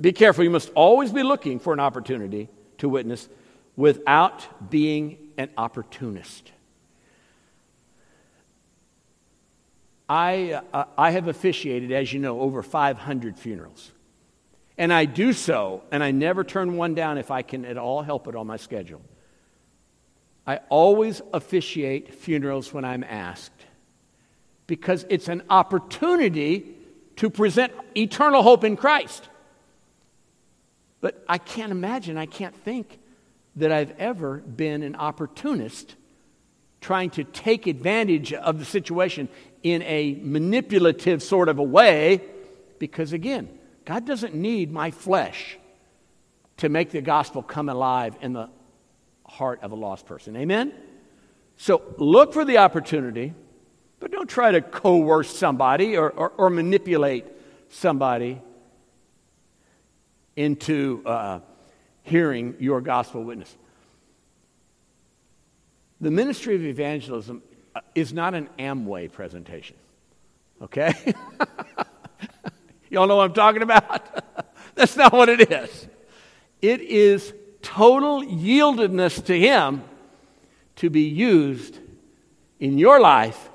Be 0.00 0.12
careful, 0.12 0.42
you 0.42 0.50
must 0.50 0.70
always 0.74 1.12
be 1.12 1.22
looking 1.22 1.58
for 1.58 1.74
an 1.74 1.80
opportunity 1.80 2.48
to 2.78 2.88
witness 2.88 3.28
without 3.76 4.70
being 4.70 5.18
an 5.36 5.50
opportunist. 5.58 6.50
I, 10.08 10.62
uh, 10.72 10.84
I 10.96 11.10
have 11.10 11.28
officiated, 11.28 11.92
as 11.92 12.10
you 12.10 12.20
know, 12.20 12.40
over 12.40 12.62
500 12.62 13.38
funerals. 13.38 13.90
And 14.78 14.94
I 14.94 15.04
do 15.04 15.34
so, 15.34 15.82
and 15.90 16.02
I 16.02 16.10
never 16.12 16.42
turn 16.42 16.78
one 16.78 16.94
down 16.94 17.18
if 17.18 17.30
I 17.30 17.42
can 17.42 17.66
at 17.66 17.76
all 17.76 18.00
help 18.00 18.28
it 18.28 18.34
on 18.34 18.46
my 18.46 18.56
schedule. 18.56 19.02
I 20.48 20.60
always 20.70 21.20
officiate 21.34 22.14
funerals 22.14 22.72
when 22.72 22.82
I'm 22.82 23.04
asked 23.04 23.66
because 24.66 25.04
it's 25.10 25.28
an 25.28 25.42
opportunity 25.50 26.74
to 27.16 27.28
present 27.28 27.70
eternal 27.94 28.42
hope 28.42 28.64
in 28.64 28.74
Christ. 28.74 29.28
But 31.02 31.22
I 31.28 31.36
can't 31.36 31.70
imagine, 31.70 32.16
I 32.16 32.24
can't 32.24 32.54
think 32.54 32.98
that 33.56 33.70
I've 33.70 33.90
ever 33.98 34.38
been 34.38 34.82
an 34.82 34.96
opportunist 34.96 35.94
trying 36.80 37.10
to 37.10 37.24
take 37.24 37.66
advantage 37.66 38.32
of 38.32 38.58
the 38.58 38.64
situation 38.64 39.28
in 39.62 39.82
a 39.82 40.18
manipulative 40.22 41.22
sort 41.22 41.50
of 41.50 41.58
a 41.58 41.62
way 41.62 42.22
because, 42.78 43.12
again, 43.12 43.50
God 43.84 44.06
doesn't 44.06 44.34
need 44.34 44.72
my 44.72 44.92
flesh 44.92 45.58
to 46.56 46.70
make 46.70 46.90
the 46.90 47.02
gospel 47.02 47.42
come 47.42 47.68
alive 47.68 48.16
in 48.22 48.32
the 48.32 48.48
heart 49.28 49.62
of 49.62 49.72
a 49.72 49.74
lost 49.74 50.06
person. 50.06 50.36
Amen? 50.36 50.72
So 51.56 51.82
look 51.98 52.32
for 52.32 52.44
the 52.44 52.58
opportunity, 52.58 53.34
but 54.00 54.10
don't 54.10 54.28
try 54.28 54.52
to 54.52 54.60
coerce 54.60 55.36
somebody 55.36 55.96
or, 55.96 56.10
or, 56.10 56.30
or 56.30 56.50
manipulate 56.50 57.26
somebody 57.68 58.40
into 60.36 61.02
uh, 61.04 61.40
hearing 62.02 62.54
your 62.60 62.80
gospel 62.80 63.24
witness. 63.24 63.56
The 66.00 66.12
ministry 66.12 66.54
of 66.54 66.64
evangelism 66.64 67.42
uh, 67.74 67.80
is 67.94 68.12
not 68.12 68.34
an 68.34 68.48
Amway 68.58 69.10
presentation, 69.10 69.76
okay? 70.62 70.94
Y'all 72.90 73.08
know 73.08 73.16
what 73.16 73.24
I'm 73.24 73.34
talking 73.34 73.62
about? 73.62 74.54
That's 74.76 74.96
not 74.96 75.12
what 75.12 75.28
it 75.28 75.50
is. 75.50 75.88
It 76.62 76.80
is 76.80 77.34
total 77.68 78.22
yieldedness 78.22 79.22
to 79.26 79.38
Him 79.38 79.84
to 80.76 80.88
be 80.88 81.02
used 81.02 81.78
in 82.58 82.78
your 82.78 82.98
life 82.98 83.50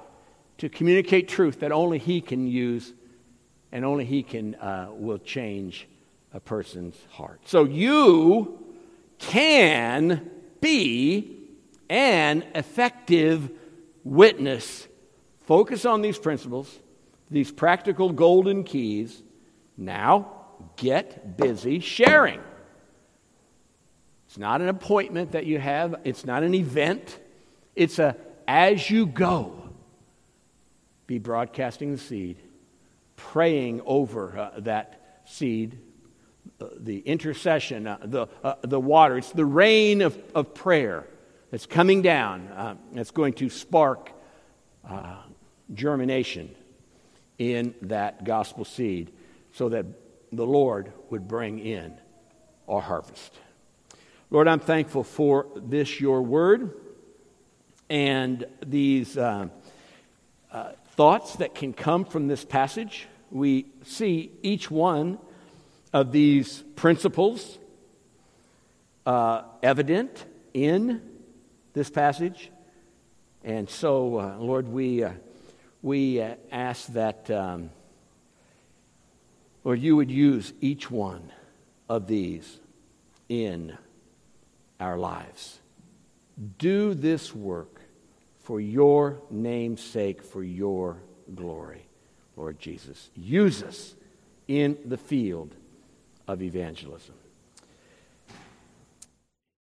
to 0.60 0.70
communicate 0.70 1.28
truth 1.28 1.62
that 1.62 1.72
only 1.72 1.98
He 1.98 2.22
can 2.22 2.46
use 2.46 2.94
and 3.72 3.84
only 3.84 4.06
He 4.06 4.22
can 4.22 4.54
uh, 4.56 4.90
will 4.92 5.18
change 5.18 5.88
a 6.32 6.40
person's 6.40 6.96
heart. 7.10 7.42
So 7.46 7.64
you 7.64 8.64
can 9.18 10.30
be 10.62 11.40
an 11.90 12.44
effective 12.54 13.50
witness. 14.04 14.88
Focus 15.42 15.86
on 15.86 16.04
these 16.04 16.20
principles, 16.20 16.80
these 17.32 17.52
practical 17.52 18.12
golden 18.12 18.64
keys. 18.64 19.24
Now, 19.76 20.32
get 20.78 21.36
busy 21.36 21.80
sharing. 21.80 22.42
It's 24.34 24.40
not 24.40 24.62
an 24.62 24.68
appointment 24.68 25.34
that 25.34 25.46
you 25.46 25.60
have, 25.60 26.02
it's 26.06 26.26
not 26.26 26.42
an 26.42 26.56
event. 26.56 27.20
It's 27.76 28.00
a 28.00 28.18
as 28.48 28.90
you 28.90 29.06
go, 29.06 29.54
be 31.06 31.20
broadcasting 31.20 31.92
the 31.92 32.00
seed, 32.00 32.38
praying 33.16 33.82
over 33.86 34.36
uh, 34.36 34.60
that 34.62 35.22
seed, 35.26 35.78
uh, 36.60 36.66
the 36.80 36.98
intercession, 37.02 37.86
uh, 37.86 38.00
the, 38.02 38.26
uh, 38.44 38.56
the 38.64 38.80
water. 38.80 39.20
It's 39.20 39.32
the 39.32 39.46
rain 39.46 40.02
of, 40.02 40.18
of 40.34 40.56
prayer 40.56 41.06
that's 41.52 41.68
coming 41.68 42.02
down, 42.02 42.48
uh, 42.48 42.76
that's 42.92 43.12
going 43.12 43.34
to 43.34 43.52
spark 43.52 44.10
uh, 44.90 45.18
germination 45.76 46.56
in 47.38 47.76
that 47.84 48.24
gospel 48.24 48.66
seed 48.66 49.14
so 49.52 49.70
that 49.70 49.86
the 50.32 50.48
Lord 50.48 50.92
would 51.12 51.28
bring 51.28 51.60
in 51.60 51.94
our 52.68 52.82
harvest. 52.82 53.38
Lord, 54.34 54.48
I'm 54.48 54.62
thankful 54.62 55.04
for 55.04 55.46
this, 55.56 56.02
your 56.02 56.24
word, 56.24 56.72
and 57.88 58.44
these 58.66 59.16
uh, 59.16 59.50
uh, 60.52 60.72
thoughts 60.96 61.36
that 61.36 61.54
can 61.54 61.72
come 61.72 62.04
from 62.04 62.28
this 62.28 62.44
passage. 62.44 63.06
We 63.30 63.68
see 63.84 64.32
each 64.42 64.72
one 64.72 65.20
of 65.94 66.12
these 66.12 66.64
principles 66.76 67.60
uh, 69.06 69.44
evident 69.62 70.26
in 70.56 71.04
this 71.74 71.92
passage. 71.92 72.50
And 73.44 73.70
so, 73.70 74.18
uh, 74.18 74.38
Lord, 74.40 74.68
we, 74.68 75.04
uh, 75.04 75.12
we 75.84 76.20
uh, 76.20 76.34
ask 76.52 76.88
that, 76.94 77.30
um, 77.30 77.70
Lord, 79.64 79.80
you 79.80 79.96
would 79.96 80.10
use 80.10 80.54
each 80.60 80.90
one 80.90 81.32
of 81.88 82.08
these 82.08 82.58
in 83.30 83.78
our 84.80 84.98
lives. 84.98 85.60
Do 86.58 86.94
this 86.94 87.34
work 87.34 87.82
for 88.40 88.60
your 88.60 89.22
name's 89.30 89.82
sake, 89.82 90.22
for 90.22 90.44
your 90.44 90.98
glory, 91.34 91.86
Lord 92.36 92.60
Jesus. 92.60 93.10
Use 93.16 93.64
us 93.64 93.96
in 94.48 94.78
the 94.86 94.98
field 94.98 95.56
of 96.28 96.42
evangelism. 96.42 97.16